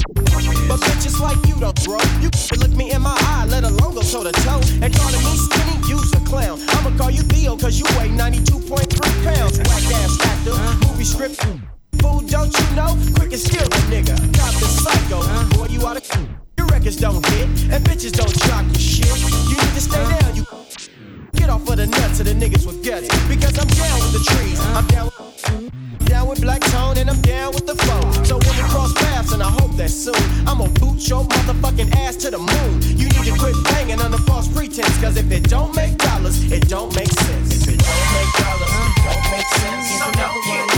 But 0.68 0.80
bitches 0.80 1.20
like 1.20 1.38
you 1.46 1.54
don't, 1.60 1.78
bro. 1.84 1.98
You 2.20 2.30
can 2.30 2.58
look 2.58 2.74
me 2.76 2.90
in 2.92 3.02
my 3.02 3.16
eye, 3.20 3.46
let 3.48 3.64
alone 3.64 3.94
go 3.94 4.02
toe 4.02 4.24
to 4.24 4.32
toe. 4.32 4.60
And 4.82 4.94
calling 4.94 5.22
me 5.22 5.34
skinny, 5.36 5.76
you's 5.88 6.12
a 6.14 6.20
clown. 6.20 6.58
I'ma 6.68 6.96
call 6.98 7.10
you 7.10 7.22
Theo, 7.22 7.56
cause 7.56 7.78
you 7.78 7.86
weigh 7.98 8.10
92.3 8.10 9.24
pounds. 9.24 9.58
Whack 9.58 9.86
ass 9.94 10.18
actor, 10.20 10.86
movie 10.86 11.04
script. 11.04 11.36
Fool, 12.00 12.20
don't 12.22 12.52
you 12.58 12.76
know? 12.76 12.98
Quick 13.14 13.32
and 13.32 13.40
steal 13.40 13.62
a 13.62 13.80
nigga. 13.92 14.16
Cop 14.34 14.54
the 14.58 14.66
psycho. 14.66 15.22
Boy, 15.56 15.66
you 15.70 15.86
oughta. 15.86 16.02
Your 16.58 16.66
records 16.66 16.96
don't 16.96 17.24
hit, 17.26 17.48
and 17.72 17.84
bitches 17.84 18.12
don't 18.12 18.34
drop 18.44 18.64
your 18.66 18.80
shit. 18.80 19.06
You 19.50 19.56
need 19.56 19.74
to 19.74 19.80
stay 19.80 20.02
down, 20.18 20.36
you. 20.36 20.65
Get 21.46 21.54
off 21.54 21.68
of 21.68 21.76
the 21.76 21.86
nuts 21.86 22.18
of 22.18 22.26
the 22.26 22.34
niggas 22.34 22.66
with 22.66 22.82
guts. 22.84 23.06
Because 23.28 23.56
I'm 23.56 23.68
down 23.78 24.00
with 24.02 24.18
the 24.18 24.22
trees. 24.34 24.58
I'm 24.74 24.84
down 24.88 25.10
down 26.06 26.26
with 26.26 26.40
black 26.40 26.60
tone 26.74 26.98
and 26.98 27.08
I'm 27.08 27.20
down 27.22 27.54
with 27.54 27.66
the 27.66 27.76
flow. 27.76 28.02
So 28.24 28.34
when 28.38 28.56
we 28.56 28.64
cross 28.74 28.92
paths, 28.94 29.32
and 29.32 29.40
I 29.40 29.50
hope 29.50 29.70
that 29.76 29.90
soon, 29.90 30.18
I'm 30.48 30.58
gonna 30.58 30.74
boot 30.80 31.06
your 31.08 31.22
motherfucking 31.22 31.94
ass 32.02 32.16
to 32.16 32.32
the 32.32 32.38
moon. 32.38 32.82
You 32.98 33.06
need 33.14 33.30
to 33.30 33.38
quit 33.38 33.54
banging 33.62 34.00
on 34.00 34.10
the 34.10 34.18
false 34.26 34.48
pretense, 34.48 35.00
cause 35.00 35.16
if 35.16 35.30
it 35.30 35.48
don't 35.48 35.72
make 35.76 35.96
dollars, 35.98 36.50
it 36.50 36.68
don't 36.68 36.92
make 36.96 37.12
sense. 37.12 37.54
If 37.54 37.74
it 37.74 37.78
don't 37.78 38.08
make 38.18 38.32
dollars, 38.42 38.74
it 38.74 38.96
don't 39.06 39.26
make 39.30 39.50
sense. 39.62 39.86
So 40.02 40.06
no, 40.18 40.75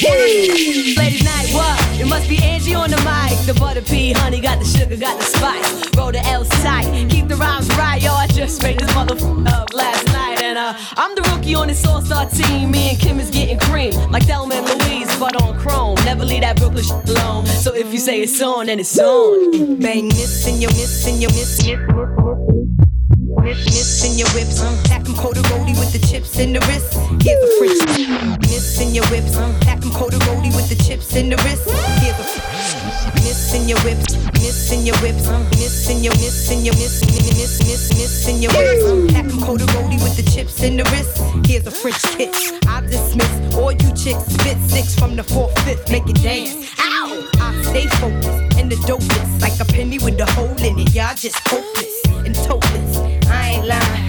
bee. 0.00 0.94
Ladies 0.96 1.24
night, 1.24 1.48
what? 1.52 2.00
It 2.00 2.06
must 2.06 2.28
be 2.28 2.38
Angie 2.38 2.74
on 2.74 2.90
the 2.90 2.96
mic. 2.98 3.38
The 3.46 3.54
butter 3.58 3.82
pea, 3.82 4.12
honey, 4.12 4.40
got 4.40 4.58
the 4.58 4.64
sugar, 4.64 4.96
got 4.96 5.18
the 5.18 5.24
spice. 5.24 5.96
Roll 5.96 6.12
the 6.12 6.24
L 6.26 6.44
tight, 6.44 7.08
keep 7.10 7.28
the 7.28 7.36
rhymes 7.36 7.68
right, 7.76 8.00
yo. 8.02 8.12
I 8.12 8.26
just 8.28 8.62
made 8.62 8.78
this 8.78 8.90
motherfucker 8.92 9.48
up 9.48 9.72
last 9.74 10.06
night, 10.06 10.42
and 10.42 10.58
uh, 10.58 10.74
I'm 10.96 11.14
the 11.14 11.22
rookie 11.30 11.54
on 11.54 11.68
this 11.68 11.84
all-star 11.86 12.28
team. 12.30 12.70
Me 12.70 12.90
and 12.90 12.98
Kim 12.98 13.20
is 13.20 13.30
getting 13.30 13.58
cream, 13.58 13.92
like 14.10 14.24
Thelma 14.24 14.54
and 14.54 14.66
Louise, 14.66 15.14
but 15.18 15.40
on 15.42 15.58
chrome. 15.58 15.96
Never 16.04 16.24
leave 16.24 16.42
that 16.42 16.56
Brooklyn 16.56 16.84
alone. 16.84 17.46
So 17.46 17.74
if 17.74 17.92
you 17.92 17.98
say 17.98 18.20
it's 18.20 18.40
on, 18.40 18.66
then 18.66 18.80
it's 18.80 18.98
on. 18.98 19.78
Bang 19.80 20.10
in 20.48 20.60
your 20.60 20.70
miss 20.70 21.06
in 21.06 21.20
your 21.20 21.30
miss 21.30 21.58
miss 21.58 21.62
miss 21.62 23.64
miss 23.64 24.04
in 24.04 24.18
your 24.18 24.28
whips. 24.30 24.60
Pack 24.88 25.08
'em 25.08 25.14
cold 25.14 25.36
roly 25.36 25.38
with 25.38 25.66
the 25.66 25.67
chips 26.08 26.38
in 26.38 26.52
the 26.54 26.60
wrist. 26.60 26.96
Here's 27.20 27.42
a 27.44 27.50
French 27.58 28.40
miss 28.48 28.80
in 28.80 28.94
your 28.94 29.04
whips. 29.08 29.36
Pack 29.60 29.84
'em 29.84 29.92
cold 29.92 30.14
roly 30.26 30.48
with 30.56 30.68
the 30.68 30.76
chips 30.76 31.14
in 31.14 31.28
the 31.28 31.36
wrist. 31.44 31.68
Here's 32.00 32.16
a 32.16 32.26
miss 33.20 33.54
in 33.54 33.68
your 33.68 33.78
whips. 33.84 34.16
Miss 34.40 34.72
in 34.72 34.86
your 34.86 34.96
whips. 34.98 35.28
Miss 35.60 35.90
in 35.90 36.02
your 36.02 36.14
miss 36.14 36.50
in 36.50 36.64
your 36.64 36.74
miss 36.74 37.04
miss 37.04 37.60
miss 37.68 37.92
miss 37.98 38.28
in 38.28 38.40
your 38.40 38.52
whips. 38.56 39.12
Pack 39.12 39.26
'em 39.26 39.40
cold 39.42 39.60
roly 39.74 39.98
with 39.98 40.16
the 40.16 40.24
chips 40.32 40.62
in 40.62 40.78
the 40.78 40.84
wrist. 40.84 41.20
Here's 41.46 41.66
a 41.66 41.70
French 41.70 42.02
kiss. 42.16 42.52
I 42.66 42.80
dismiss 42.80 43.54
all 43.54 43.72
you 43.72 43.90
chicks. 43.92 44.24
Spit 44.32 44.58
six 44.68 44.94
from 44.94 45.14
the 45.16 45.24
fourth 45.24 45.58
fifth. 45.64 45.90
Make 45.90 46.08
it 46.08 46.22
dance. 46.22 46.54
Ow! 46.80 47.08
I 47.40 47.48
stay 47.68 47.86
focused 48.00 48.58
and 48.58 48.70
the 48.72 48.76
dopest 48.88 49.42
like 49.42 49.58
a 49.60 49.66
penny 49.66 49.98
with 49.98 50.18
a 50.20 50.26
hole 50.32 50.56
in 50.68 50.78
it. 50.78 50.94
Y'all 50.94 51.14
just 51.14 51.38
hopeless 51.48 51.94
and 52.24 52.34
topless. 52.46 52.96
I 53.28 53.40
ain't 53.52 53.66
lying. 53.66 54.08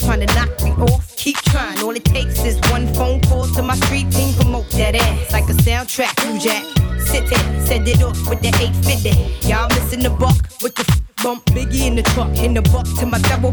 Trying 0.00 0.26
to 0.26 0.34
knock 0.34 0.52
me 0.64 0.70
off, 0.90 1.07
keep 1.18 1.36
trying. 1.50 1.78
All 1.82 1.94
it 1.94 2.04
takes 2.04 2.44
is 2.44 2.58
one 2.70 2.86
phone 2.94 3.20
call 3.22 3.46
to 3.46 3.62
my 3.62 3.74
street 3.74 4.10
team. 4.12 4.32
Promote 4.34 4.70
that 4.70 4.94
ass 4.94 5.32
like 5.32 5.44
a 5.44 5.56
soundtrack. 5.66 6.14
New 6.24 6.38
Jack, 6.38 6.64
sit 6.98 7.28
there, 7.28 7.66
send 7.66 7.88
it 7.88 8.02
off 8.02 8.18
with 8.28 8.40
the 8.40 8.48
850. 8.48 9.48
Y'all 9.48 9.68
missing 9.68 10.02
the 10.02 10.10
buck 10.10 10.38
with 10.62 10.74
the 10.76 10.86
f- 10.88 11.02
bump 11.22 11.44
Biggie 11.46 11.86
in 11.86 11.96
the 11.96 12.02
truck, 12.02 12.30
in 12.38 12.54
the 12.54 12.62
buck 12.62 12.86
to 13.00 13.06
my 13.06 13.18
double. 13.30 13.52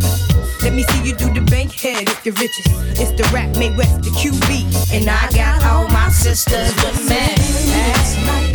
Let 0.61 0.74
me 0.74 0.84
see 0.84 1.09
you 1.09 1.16
do 1.16 1.34
the 1.34 1.41
bank 1.41 1.72
head 1.72 2.07
if 2.07 2.26
you're 2.26 2.36
richest. 2.36 2.70
It's 3.01 3.11
the 3.11 3.28
rap 3.34 3.57
made 3.57 3.76
west 3.76 4.03
the 4.03 4.11
QB. 4.11 4.93
And 4.93 5.09
I 5.09 5.30
got 5.32 5.63
all 5.66 5.88
my 5.88 6.09
sisters 6.09 6.74
with 6.84 7.09
me. 7.09 8.54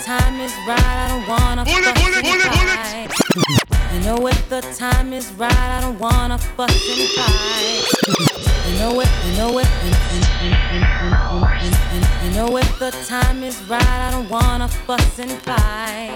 Time 0.00 0.40
is 0.40 0.52
right, 0.66 0.80
I 0.80 1.08
don't 1.08 1.28
wanna 1.28 1.64
fuss 1.64 1.96
and 2.16 2.28
fight. 2.42 3.10
You 3.92 4.00
know 4.00 4.26
if 4.26 4.48
the 4.48 4.60
time 4.76 5.12
is 5.12 5.30
right, 5.32 5.52
I 5.52 5.80
don't 5.80 5.98
wanna 5.98 6.38
fuss 6.38 6.88
and 6.88 7.08
fight. 7.10 7.84
You 8.68 8.78
know 8.78 9.00
if, 9.00 9.10
you 9.26 9.36
know 9.36 9.50
you, 9.50 9.66
you 12.24 12.30
know 12.34 12.56
if 12.56 12.78
the 12.78 12.90
time 13.06 13.42
is 13.42 13.62
right, 13.68 13.82
I 13.82 14.10
don't 14.10 14.28
wanna 14.30 14.68
fuss 14.68 15.18
and 15.18 15.32
fight. 15.42 16.14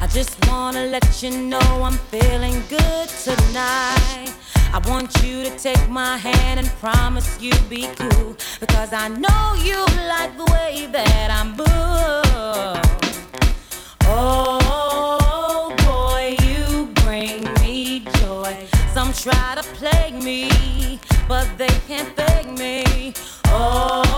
I 0.00 0.06
just 0.06 0.46
wanna 0.48 0.86
let 0.86 1.22
you 1.22 1.30
know 1.30 1.82
I'm 1.82 1.98
feeling 2.12 2.62
good 2.68 3.08
tonight. 3.08 4.39
I 4.72 4.78
want 4.88 5.10
you 5.24 5.42
to 5.42 5.50
take 5.58 5.88
my 5.88 6.16
hand 6.16 6.60
and 6.60 6.68
promise 6.78 7.40
you'll 7.40 7.68
be 7.68 7.88
cool. 7.96 8.36
Because 8.60 8.92
I 8.92 9.08
know 9.08 9.54
you 9.58 9.84
like 10.08 10.36
the 10.36 10.44
way 10.52 10.86
that 10.92 11.30
I'm 11.38 11.56
moved. 11.56 11.68
Oh 14.04 15.74
boy, 15.86 16.36
you 16.46 16.86
bring 17.02 17.42
me 17.60 18.04
joy. 18.20 18.68
Some 18.94 19.12
try 19.12 19.56
to 19.56 19.62
plague 19.74 20.22
me, 20.22 21.00
but 21.26 21.48
they 21.58 21.74
can't 21.88 22.08
fake 22.16 22.50
me. 22.56 23.12
Oh 23.46 24.09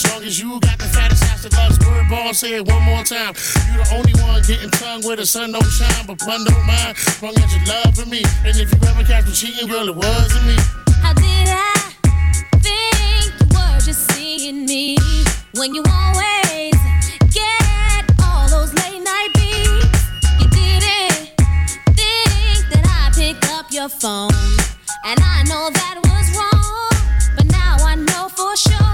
crush. 0.00 0.12
Long 0.12 0.24
as 0.24 0.40
you 0.40 0.60
got 0.60 0.78
the 0.78 0.84
fattest 0.84 1.22
ass 1.24 1.42
that 1.42 1.52
loves 1.54 1.78
word 1.80 2.12
on. 2.12 2.34
Say 2.34 2.54
it 2.56 2.66
one 2.66 2.82
more 2.82 3.02
time. 3.02 3.34
You 3.72 3.82
the 3.82 3.88
only 3.94 4.12
one 4.22 4.42
getting 4.46 4.70
tongue 4.70 5.02
where 5.02 5.16
the 5.16 5.26
sun 5.26 5.52
don't 5.52 5.64
shine, 5.64 6.06
but 6.06 6.18
pun 6.18 6.44
don't 6.44 6.66
mind. 6.66 6.96
Long 7.22 7.36
as 7.36 7.54
you 7.54 7.64
love 7.66 7.94
for 7.94 8.06
me, 8.06 8.22
and 8.44 8.56
if 8.56 8.72
you 8.72 8.78
ever 8.88 9.04
catch 9.04 9.26
me 9.26 9.32
cheating, 9.32 9.68
girl, 9.68 9.88
it 9.88 9.96
wasn't 9.96 10.46
me. 10.46 10.56
How 11.02 11.12
did 11.14 11.48
I 11.48 11.92
think 12.60 13.32
you 13.40 13.46
were 13.54 13.80
just 13.80 14.10
seeing 14.12 14.66
me 14.66 14.96
when 15.54 15.74
you 15.74 15.82
always 15.88 16.74
get 17.32 18.04
all 18.22 18.48
those 18.48 18.72
late 18.74 19.02
night 19.02 19.30
beats? 19.34 20.00
You 20.40 20.48
didn't 20.50 21.36
think 21.96 22.62
that 22.72 22.84
I 22.86 23.10
pick 23.14 23.38
up 23.50 23.66
your 23.70 23.88
phone, 23.88 24.30
and 25.04 25.18
I 25.20 25.42
know 25.48 25.70
that 25.70 25.96
was 26.04 26.26
wrong, 26.36 27.36
but 27.36 27.46
now 27.46 27.76
I 27.84 27.94
know 27.96 28.28
for 28.28 28.56
sure. 28.56 28.89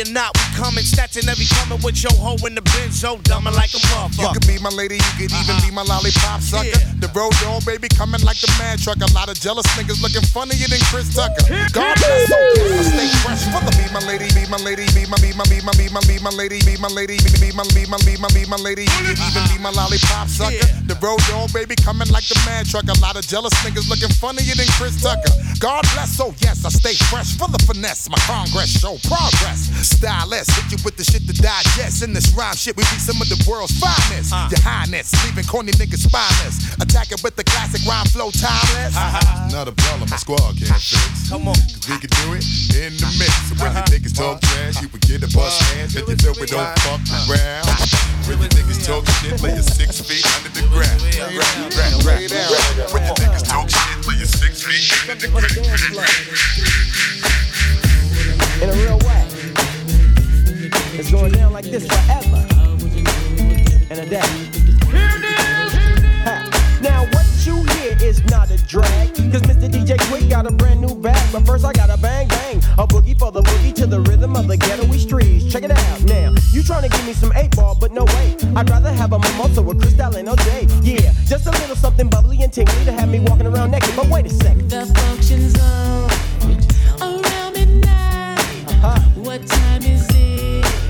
Or 0.00 0.10
not, 0.12 0.30
we 0.36 0.44
coming, 0.54 0.84
snatching 0.84 1.28
every 1.28 1.46
coming 1.58 1.80
with 1.82 2.02
your 2.02 2.14
hoe 2.14 2.38
in 2.46 2.54
the 2.54 2.62
benzo, 2.74 3.18
dumbing 3.22 3.54
like 3.54 3.74
a 3.74 3.80
You 3.82 3.88
motherfucker. 3.90 4.32
could 4.34 4.46
be 4.46 4.58
my 4.58 4.70
lady, 4.70 4.96
you 4.96 5.12
could 5.18 5.32
even 5.32 5.56
be 5.64 5.70
uh-huh. 5.70 5.82
my 5.82 5.84
lollipop 5.86 6.40
sucker. 6.40 6.78
The 7.02 7.10
road 7.14 7.34
dog, 7.42 7.64
baby, 7.66 7.88
coming 7.88 8.22
like 8.22 8.38
the 8.40 8.50
man 8.58 8.78
truck. 8.78 8.98
A 8.98 9.10
lot 9.14 9.28
of 9.30 9.38
jealous 9.38 9.66
niggas 9.78 10.02
looking 10.02 10.22
funnier 10.34 10.66
than 10.66 10.82
Chris 10.90 11.10
Tucker. 11.14 11.46
God 11.72 11.94
bless, 11.98 12.28
so 12.28 12.36
I 12.38 12.82
stay 12.82 13.08
fresh. 13.22 13.42
Mother, 13.50 13.74
be 13.78 13.86
my 13.94 14.02
lady, 14.06 14.28
be 14.34 14.44
my 14.50 14.58
lady, 14.62 14.86
be 14.94 15.06
my, 15.06 15.18
be 15.22 15.30
my, 15.34 15.46
be 15.46 15.62
my, 15.62 15.72
be 15.78 15.86
my, 15.90 16.02
be 16.06 16.18
my 16.18 16.30
lady, 16.34 16.58
be 16.66 16.74
my 16.78 16.90
lady, 16.90 17.16
be 17.22 17.30
be 17.38 17.50
my, 17.54 17.64
be 17.74 17.86
my, 17.86 17.98
be 18.02 18.14
my, 18.18 18.28
be 18.34 18.42
my 18.46 18.58
lady. 18.58 18.86
You 18.86 19.14
could 19.14 19.18
even 19.18 19.44
be 19.50 19.58
my 19.62 19.70
lollipop 19.70 20.28
sucker. 20.28 20.66
The 20.90 20.98
road 20.98 21.22
dog, 21.30 21.52
baby, 21.54 21.77
coming 21.88 22.12
like 22.12 22.28
the 22.28 22.36
man 22.44 22.68
truck. 22.68 22.84
A 22.84 23.00
lot 23.00 23.16
of 23.16 23.24
jealous 23.24 23.56
niggas 23.64 23.88
looking 23.88 24.12
funnier 24.20 24.52
than 24.52 24.68
Chris 24.76 25.00
Tucker. 25.00 25.32
God 25.56 25.80
bless, 25.96 26.12
so 26.12 26.36
yes, 26.44 26.60
I 26.60 26.68
stay 26.68 26.92
fresh 27.08 27.32
for 27.40 27.48
the 27.48 27.56
finesse. 27.64 28.12
My 28.12 28.20
congress 28.28 28.68
show 28.76 29.00
progress. 29.08 29.72
Stylist, 29.80 30.52
hit 30.52 30.68
you 30.68 30.78
with 30.84 31.00
the 31.00 31.04
shit 31.08 31.24
to 31.24 31.32
digest. 31.32 32.04
In 32.04 32.12
this 32.12 32.28
rhyme 32.36 32.60
shit, 32.60 32.76
we 32.76 32.84
be 32.92 33.00
some 33.00 33.16
of 33.24 33.28
the 33.32 33.40
world's 33.48 33.72
finest. 33.80 34.36
Your 34.52 34.60
highness, 34.60 35.16
leaving 35.24 35.48
corny 35.48 35.72
niggas 35.80 36.04
spineless. 36.04 36.76
Attack 36.76 37.16
it 37.16 37.24
with 37.24 37.40
the 37.40 37.44
classic 37.44 37.80
rhyme 37.88 38.06
flow 38.12 38.28
timeless. 38.36 38.92
Not 39.48 39.72
a 39.72 39.72
problem, 39.72 40.12
my 40.12 40.20
squad 40.20 40.60
can't 40.60 40.76
fix. 40.76 41.32
Come 41.32 41.48
on. 41.48 41.56
Cause 41.56 41.88
we 41.88 41.96
can 41.96 42.12
do 42.20 42.36
it 42.36 42.44
in 42.76 42.92
the 43.00 43.08
mix. 43.16 43.32
So 43.48 43.56
when 43.64 43.72
the 43.72 43.84
niggas 43.88 44.12
talk 44.12 44.44
trash, 44.44 44.76
you 44.84 44.92
can 44.92 45.00
get 45.08 45.24
a 45.24 45.30
bust 45.32 45.56
hands. 45.72 45.96
If 45.96 46.04
you 46.04 46.16
feel 46.20 46.36
we 46.36 46.52
don't 46.52 46.68
fuck 46.84 47.00
around. 47.32 47.64
When 48.28 48.44
the 48.44 48.48
niggas 48.52 48.84
talk 48.84 49.08
shit, 49.24 49.40
lay 49.40 49.56
your 49.56 49.64
six 49.64 50.04
feet 50.04 50.20
under 50.36 50.52
the 50.52 50.68
ground. 50.68 51.00
Ground, 51.78 52.02
ground, 52.02 52.26
ground. 52.26 52.92
When 52.92 53.02
the 53.06 53.14
niggas 53.22 53.46
talk 53.46 53.70
shit, 53.70 54.06
lay 54.08 54.16
your 54.16 54.26
six 54.26 54.64
feet 54.66 54.90
under 55.08 55.46
the 55.46 55.54
ground. 55.94 56.18
in 58.62 58.68
a 58.68 58.72
real 58.82 58.98
way. 59.06 59.22
It's 60.98 61.12
going 61.12 61.30
down 61.30 61.52
like 61.52 61.66
this 61.66 61.86
forever 61.86 62.44
and 63.90 64.00
a 64.00 64.06
day. 64.10 64.26
Ha. 66.26 66.80
Now 66.82 67.06
what 67.12 67.26
you 67.46 67.62
hear 67.74 67.96
is 68.02 68.24
not 68.24 68.50
a 68.50 68.56
drag, 68.66 69.14
cause 69.30 69.42
Mr. 69.42 69.70
DJ 69.70 69.98
Quik 70.10 70.28
got 70.28 70.50
a 70.50 70.50
brand 70.50 70.80
new 70.80 70.96
bag. 70.96 71.32
But 71.32 71.46
first 71.46 71.64
I 71.64 71.72
got 71.72 71.90
a 71.90 71.96
bang 71.96 72.17
bang, 72.48 72.58
a 72.78 72.86
boogie 72.86 73.18
for 73.18 73.30
the 73.30 73.42
boogie 73.42 73.74
to 73.74 73.86
the 73.86 74.00
rhythm 74.00 74.36
of 74.36 74.48
the 74.48 74.56
ghetto 74.56 74.90
streets. 74.92 75.50
Check 75.50 75.62
it 75.62 75.70
out 75.70 76.02
now. 76.04 76.34
You 76.52 76.62
trying 76.62 76.82
to 76.82 76.88
give 76.88 77.06
me 77.06 77.12
some 77.12 77.32
eight 77.34 77.54
ball, 77.56 77.76
but 77.78 77.92
no 77.92 78.04
way. 78.04 78.36
I'd 78.56 78.68
rather 78.70 78.92
have 78.92 79.12
a 79.12 79.18
mimosa 79.18 79.62
with 79.62 79.80
Cristal 79.80 80.16
and 80.16 80.28
OJ. 80.28 80.68
Yeah, 80.82 81.12
just 81.26 81.46
a 81.46 81.50
little 81.50 81.76
something 81.76 82.08
bubbly 82.08 82.42
and 82.42 82.52
tingly 82.52 82.84
to 82.84 82.92
have 82.92 83.08
me 83.08 83.20
walking 83.20 83.46
around 83.46 83.70
naked. 83.70 83.94
But 83.96 84.08
wait 84.08 84.26
a 84.26 84.30
second. 84.30 84.70
The 84.70 84.86
function's 84.86 85.58
on 85.60 87.24
around 87.24 87.52
midnight. 87.54 88.38
Uh-huh. 88.68 89.00
What 89.16 89.46
time 89.46 89.82
is 89.82 90.06
it? 90.10 90.87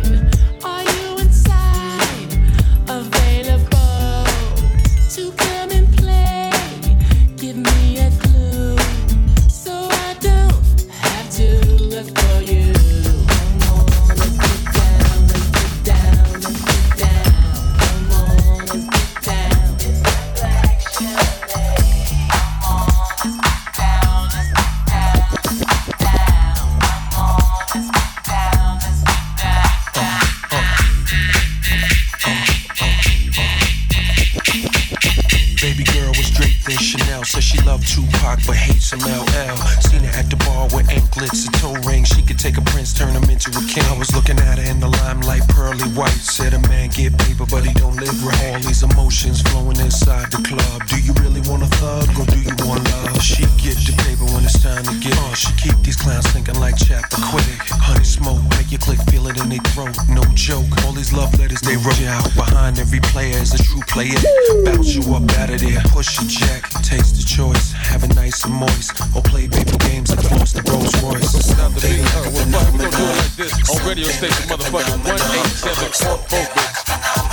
Loved 37.78 37.94
Tupac 37.94 38.38
but 38.46 38.56
hates 38.56 38.90
some 38.90 38.98
LL. 39.00 39.54
Seen 39.86 40.02
her 40.02 40.14
at 40.18 40.26
the 40.30 40.36
bar 40.42 40.66
with 40.74 40.90
anklets 40.90 41.46
and 41.46 41.54
toe 41.62 41.78
rings. 41.86 42.08
She 42.08 42.22
could 42.22 42.38
take 42.38 42.56
a 42.58 42.64
prince, 42.74 42.92
turn 42.92 43.14
him 43.14 43.28
into 43.30 43.50
a 43.54 43.62
king. 43.70 43.84
I 43.86 43.96
was 43.96 44.10
looking 44.14 44.38
at 44.38 44.58
her 44.58 44.66
in 44.66 44.80
the 44.80 44.88
limelight, 44.88 45.46
pearly 45.48 45.86
white. 45.94 46.18
Said 46.18 46.54
a 46.54 46.60
man 46.66 46.90
get 46.90 47.16
paper, 47.18 47.46
but 47.46 47.62
he 47.62 47.72
don't 47.74 47.94
live 47.96 48.18
right. 48.24 48.54
All 48.54 48.60
these 48.66 48.82
emotions 48.82 49.42
flowing 49.42 49.78
inside 49.78 50.30
the 50.32 50.42
club. 50.42 50.88
Do 50.88 50.98
you 50.98 51.14
really 51.22 51.42
want 51.46 51.62
a 51.62 51.70
thug 51.78 52.08
or 52.18 52.26
do 52.26 52.38
you 52.42 52.54
want 52.66 52.82
love? 52.98 53.22
She 53.22 53.46
get 53.62 53.78
the 53.86 53.94
paper 54.02 54.26
when 54.34 54.42
it's 54.42 54.58
time 54.58 54.82
to 54.82 54.94
get 54.98 55.14
it. 55.14 55.36
She 55.38 55.52
keep 55.54 55.76
these 55.86 55.96
clowns 55.96 56.26
thinking 56.34 56.58
like 56.58 56.74
Chappaquiddick. 56.76 57.62
Honey 57.78 58.04
smoke, 58.04 58.42
make 58.58 58.72
you 58.72 58.78
click 58.78 58.98
feel 59.06 59.28
it 59.28 59.38
in 59.38 59.48
their 59.54 59.62
throat. 59.70 59.94
No 60.10 60.24
joke. 60.34 60.66
All 60.82 60.92
these 60.92 61.12
love 61.12 61.30
letters 61.38 61.60
they 61.62 61.76
wrote 61.78 62.02
out. 62.10 62.26
Behind 62.34 62.78
every 62.78 63.00
player 63.14 63.38
is 63.38 63.54
a 63.54 63.62
true 63.62 63.82
player. 63.86 64.18
Bounce 64.64 64.98
you 64.98 65.02
up 65.14 65.30
out 65.38 65.50
of 65.54 65.60
there. 65.62 65.78
Push 65.94 66.18
your 66.18 66.26
jack. 66.26 66.66
Taste 66.82 67.14
the 67.14 67.22
choice. 67.22 67.67
Have 67.74 68.04
it 68.04 68.14
nice 68.14 68.44
and 68.44 68.54
moist. 68.54 69.00
Or 69.16 69.22
play 69.22 69.48
paper 69.48 69.76
games 69.88 70.10
and 70.10 70.20
floss 70.22 70.52
the 70.52 70.62
Rolls 70.68 70.94
Royce. 71.02 71.52
They 71.78 72.00
What 72.00 72.46
the 72.46 72.52
fuck 72.52 72.72
we 72.72 72.78
gonna 72.78 72.92
do 72.92 72.92
it 72.92 72.94
uh, 72.94 73.16
like 73.16 73.34
this 73.36 73.52
on 73.70 73.78
radio 73.88 74.08
station 74.08 74.44
motherfucking 74.48 75.00
187 75.04 75.88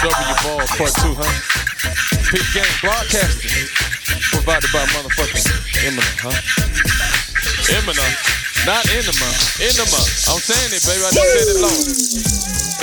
W 0.05 0.35
Ball 0.43 0.65
Part 0.75 0.93
2, 1.01 1.15
huh? 1.17 1.27
Peak 2.31 2.45
Game 2.53 2.75
Broadcasting. 2.81 3.69
Provided 4.31 4.69
by 4.71 4.85
motherfucking 4.93 5.45
Eminem, 5.85 6.17
huh? 6.21 6.35
Eminem. 7.73 8.35
Not 8.65 8.85
Enema. 8.89 9.29
Enema. 9.61 10.01
I'm 10.27 10.41
saying 10.41 10.73
it, 10.73 10.81
baby. 10.85 11.05
I 11.05 11.11
just 11.13 11.29
said 11.37 11.47
it 11.53 11.59
long. 11.61 11.79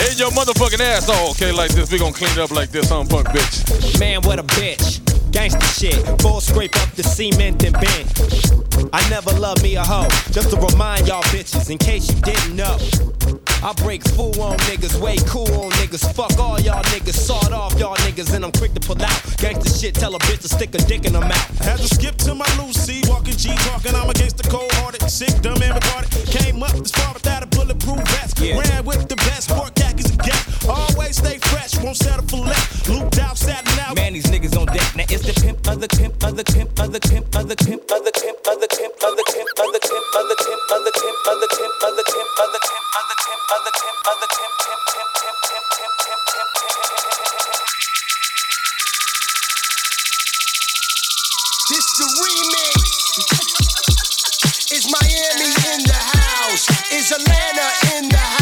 Ain't 0.06 0.18
your 0.18 0.30
motherfucking 0.30 0.80
ass 0.80 1.08
all 1.08 1.30
okay 1.30 1.52
like 1.52 1.70
this. 1.72 1.90
We 1.90 1.98
gonna 1.98 2.12
clean 2.12 2.30
it 2.32 2.38
up 2.38 2.50
like 2.50 2.70
this, 2.70 2.88
huh, 2.88 3.04
punk 3.04 3.28
bitch? 3.28 3.98
Man, 3.98 4.22
what 4.22 4.38
a 4.38 4.42
bitch. 4.42 5.11
Gangsta 5.32 5.66
shit. 5.80 6.20
Full 6.20 6.40
scrape 6.40 6.76
up 6.76 6.90
the 6.92 7.02
cement 7.02 7.64
and 7.64 7.74
bend. 7.74 8.92
I 8.92 9.00
never 9.08 9.32
loved 9.40 9.62
me 9.62 9.76
a 9.76 9.82
hoe. 9.82 10.08
Just 10.30 10.50
to 10.50 10.56
remind 10.56 11.08
y'all 11.08 11.22
bitches, 11.34 11.70
in 11.70 11.78
case 11.78 12.12
you 12.12 12.20
didn't 12.20 12.54
know. 12.54 12.76
I 13.64 13.72
break 13.82 14.02
fool 14.10 14.34
on 14.42 14.58
niggas, 14.68 15.00
way 15.00 15.16
cool 15.26 15.48
on 15.54 15.70
niggas. 15.80 16.04
Fuck 16.14 16.38
all 16.38 16.60
y'all 16.60 16.82
niggas, 16.92 17.14
sawed 17.14 17.52
off 17.52 17.78
y'all 17.78 17.96
niggas, 18.04 18.34
and 18.34 18.44
I'm 18.44 18.52
quick 18.52 18.74
to 18.74 18.80
pull 18.80 19.00
out. 19.00 19.22
Gangsta 19.40 19.80
shit, 19.80 19.94
tell 19.94 20.14
a 20.14 20.18
bitch 20.20 20.42
to 20.42 20.48
stick 20.48 20.74
a 20.74 20.78
dick 20.78 21.04
in 21.06 21.14
her 21.14 21.20
mouth. 21.20 21.58
Had 21.64 21.78
to 21.78 21.88
skip 21.88 22.16
to 22.26 22.34
my 22.34 22.48
Lucy, 22.58 23.00
walking 23.08 23.36
G, 23.36 23.54
talking. 23.70 23.94
I'm 23.94 24.10
against 24.10 24.36
the 24.36 24.48
cold 24.50 24.70
hearted, 24.82 25.08
sick, 25.08 25.32
dumb, 25.40 25.62
and 25.62 25.74
retarded. 25.74 26.10
Came 26.30 26.62
up 26.62 26.72
this 26.72 26.90
far 26.90 27.14
without 27.14 27.42
a 27.42 27.46
bulletproof 27.46 28.02
vest. 28.08 28.38
Yeah. 28.40 28.58
Ran 28.58 28.84
with 28.84 29.08
the 29.08 29.16
best, 29.16 29.48
pork 29.48 29.74
khakis 29.76 30.10
and 30.10 30.18
gas. 30.18 30.41
Always 30.68 31.16
stay 31.18 31.38
fresh, 31.38 31.74
won't 31.82 31.96
settle 31.96 32.26
for 32.26 32.46
less. 32.46 32.88
Looped 32.88 33.18
out, 33.18 33.36
satin 33.36 33.78
out. 33.80 33.96
Man, 33.96 34.12
these 34.12 34.26
niggas 34.26 34.56
on 34.58 34.66
deck. 34.66 34.94
Now 34.94 35.04
it's 35.10 35.26
the 35.26 35.34
pimp, 35.34 35.66
other 35.66 35.88
pimp, 35.88 36.22
other 36.22 36.44
pimp, 36.44 36.78
other 36.78 37.00
pimp, 37.00 37.34
other 37.34 37.56
pimp, 37.56 37.90
other 37.90 38.12
pimp, 38.14 38.38
other 38.46 38.62
pimp, 38.70 38.96
other 39.02 39.24
pimp, 39.26 39.50
other 39.58 39.80
pimp, 39.82 40.06
other 40.22 40.38
pimp, 40.38 40.62
other 40.70 40.92
pimp, 40.94 41.22
other 41.26 41.50
pimp, 41.50 41.72
other 41.82 42.04
pimp, 42.06 42.30
other 42.38 42.60
pimp, 42.62 42.86
other 42.94 43.18
pimp, 43.18 43.42
other 43.52 43.72
pimp, 43.74 43.98
other 44.06 44.28
pimp, 44.30 44.52
pimp, 44.62 44.82
pimp, 44.86 45.10
pimp, 45.18 45.38
pimp, 45.42 45.66
pimp, 45.72 45.94
pimp, 45.98 46.22
pimp, 46.30 46.50
pimp. 46.52 46.82
This 51.72 51.86
the 51.98 52.06
remix. 52.22 53.02
Is 54.72 54.84
Miami 54.88 55.50
in 55.74 55.80
the 55.84 56.00
house? 56.16 56.64
Is 56.92 57.10
Atlanta 57.10 57.68
in 57.96 58.08
the 58.08 58.16
house? 58.16 58.41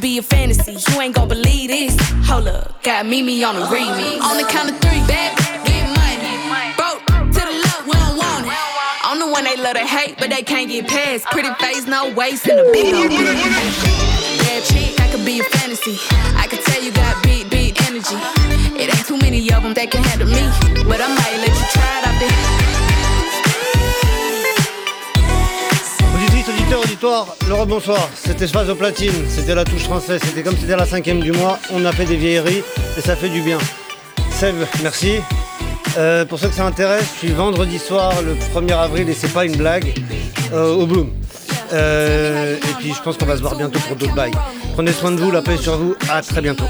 be 0.00 0.18
a 0.18 0.22
fantasy. 0.22 0.72
You 0.72 1.00
ain't 1.00 1.14
gon' 1.14 1.28
believe 1.28 1.68
this. 1.68 1.96
Hold 2.26 2.48
up, 2.48 2.82
got 2.82 3.04
Mimi 3.06 3.42
on 3.44 3.56
the 3.56 3.66
remix. 3.66 4.20
On 4.20 4.36
the 4.36 4.44
count 4.44 4.70
of 4.70 4.78
three, 4.80 5.00
bad 5.06 5.36
get 5.66 5.86
money. 5.90 6.74
Broke 6.76 7.04
to 7.06 7.40
the 7.42 7.54
left, 7.66 7.86
we 7.86 7.92
don't 7.92 8.16
want 8.16 8.46
it. 8.46 8.52
I'm 9.04 9.18
the 9.18 9.26
one 9.26 9.44
they 9.44 9.56
love 9.56 9.74
to 9.74 9.86
hate, 9.86 10.16
but 10.18 10.30
they 10.30 10.42
can't 10.42 10.68
get 10.68 10.88
past. 10.88 11.26
Pretty 11.26 11.52
face, 11.54 11.86
no 11.86 12.12
waist, 12.14 12.46
and 12.46 12.60
a 12.60 12.72
big 12.72 12.94
old. 12.94 13.10
Bad 13.10 14.62
chick, 14.64 15.00
I 15.00 15.08
could 15.10 15.24
be 15.24 15.40
a 15.40 15.44
fantasy. 15.44 15.98
I 16.36 16.46
could 16.48 16.60
tell 16.60 16.82
you 16.82 16.92
got 16.92 17.22
big, 17.22 17.50
big 17.50 17.80
energy. 17.82 18.16
It 18.80 18.94
ain't 18.94 19.06
too 19.06 19.18
many 19.18 19.40
of 19.52 19.62
them 19.62 19.74
that 19.74 19.90
can 19.90 20.02
handle 20.04 20.28
me, 20.28 20.42
but 20.88 21.00
I 21.00 21.08
might 21.08 21.38
let 21.38 21.50
you 21.50 21.66
try 21.74 21.98
it 21.98 22.06
out 22.06 22.20
there. 22.20 22.61
Auditoires, 26.74 27.36
le 27.48 27.54
rebonsoir. 27.54 28.08
C'était 28.14 28.46
Phase 28.46 28.70
au 28.70 28.74
platine, 28.74 29.12
c'était 29.28 29.54
la 29.54 29.64
touche 29.64 29.84
française, 29.84 30.20
c'était 30.24 30.42
comme 30.42 30.56
c'était 30.56 30.76
la 30.76 30.86
cinquième 30.86 31.20
du 31.20 31.32
mois. 31.32 31.58
On 31.72 31.84
a 31.84 31.92
fait 31.92 32.04
des 32.04 32.16
vieilleries 32.16 32.62
et 32.96 33.00
ça 33.00 33.16
fait 33.16 33.28
du 33.28 33.40
bien. 33.42 33.58
Seb, 34.30 34.56
merci. 34.82 35.16
Euh, 35.98 36.24
pour 36.24 36.38
ceux 36.38 36.48
que 36.48 36.54
ça 36.54 36.64
intéresse, 36.64 37.04
je 37.14 37.18
suis 37.26 37.32
vendredi 37.32 37.78
soir, 37.78 38.12
le 38.22 38.34
1er 38.34 38.74
avril, 38.74 39.08
et 39.08 39.14
c'est 39.14 39.32
pas 39.32 39.44
une 39.44 39.56
blague, 39.56 39.92
euh, 40.52 40.74
au 40.74 40.86
Bloom. 40.86 41.10
Euh, 41.72 42.56
et 42.56 42.74
puis 42.78 42.92
je 42.94 43.02
pense 43.02 43.16
qu'on 43.16 43.26
va 43.26 43.36
se 43.36 43.42
voir 43.42 43.56
bientôt 43.56 43.78
pour 43.80 43.96
d'autres 43.96 44.14
bails. 44.14 44.32
Prenez 44.74 44.92
soin 44.92 45.10
de 45.10 45.20
vous, 45.20 45.30
la 45.30 45.42
paix 45.42 45.56
sur 45.56 45.76
vous, 45.76 45.94
à 46.10 46.22
très 46.22 46.40
bientôt. 46.40 46.64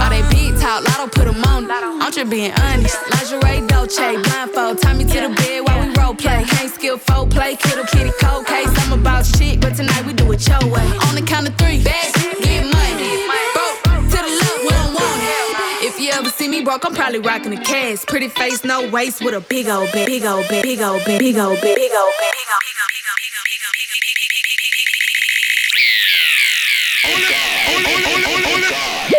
All 0.00 0.10
they 0.10 0.22
big 0.30 0.58
talk, 0.60 0.84
Lotto 0.88 1.08
put 1.08 1.26
them 1.26 1.42
on. 1.44 1.70
I'm 1.70 2.12
just 2.12 2.30
being 2.30 2.52
honest. 2.52 2.96
Lingerie, 3.10 3.66
Dolce, 3.68 4.16
blindfold. 4.22 4.78
Tie 4.82 4.94
me 4.94 5.04
to 5.04 5.20
the 5.28 5.34
bed 5.34 5.60
while 5.66 5.80
we 5.86 5.92
role 5.94 6.14
play. 6.14 6.44
Can't 6.44 6.70
skill, 6.72 6.98
folk 6.98 7.30
play, 7.30 7.56
kiddo, 7.56 7.84
kitty, 7.84 8.10
cold 8.20 8.46
case. 8.46 8.68
I'm 8.84 8.92
about 8.98 9.24
shit, 9.26 9.60
but 9.60 9.74
tonight 9.76 10.04
we 10.06 10.12
do 10.12 10.30
it 10.32 10.46
your 10.46 10.60
way. 10.68 10.86
On 11.08 11.14
the 11.14 11.22
count 11.22 11.48
of 11.48 11.54
three, 11.56 11.82
bags, 11.82 12.12
get 12.42 12.64
money. 12.64 13.26
Broke 13.54 14.10
to 14.10 14.18
the 14.18 14.32
left, 14.40 14.58
we 14.62 14.68
don't 14.70 14.94
want 14.94 15.22
it. 15.22 15.86
If 15.88 16.00
you 16.00 16.10
ever 16.12 16.28
see 16.30 16.48
me 16.48 16.62
broke, 16.62 16.84
I'm 16.84 16.94
probably 16.94 17.20
rocking 17.20 17.52
a 17.56 17.62
cast. 17.62 18.06
Pretty 18.08 18.28
face, 18.28 18.64
no 18.64 18.88
waist, 18.90 19.22
with 19.24 19.34
a 19.34 19.40
big 19.40 19.68
old 19.68 19.90
bit, 19.92 20.06
big 20.06 20.24
old 20.24 20.46
bit, 20.48 20.62
big 20.62 20.80
old 20.80 21.04
bit, 21.04 21.18
big 21.20 21.38
old 21.38 21.60
bit, 21.60 21.76
big 21.76 21.92
old 21.92 22.12
bit. 22.18 22.28
Oh, 27.04 27.08
God. 27.08 27.34
Oh, 27.68 27.82
oh 27.84 28.42
Oh, 28.44 28.70
God. 28.70 29.11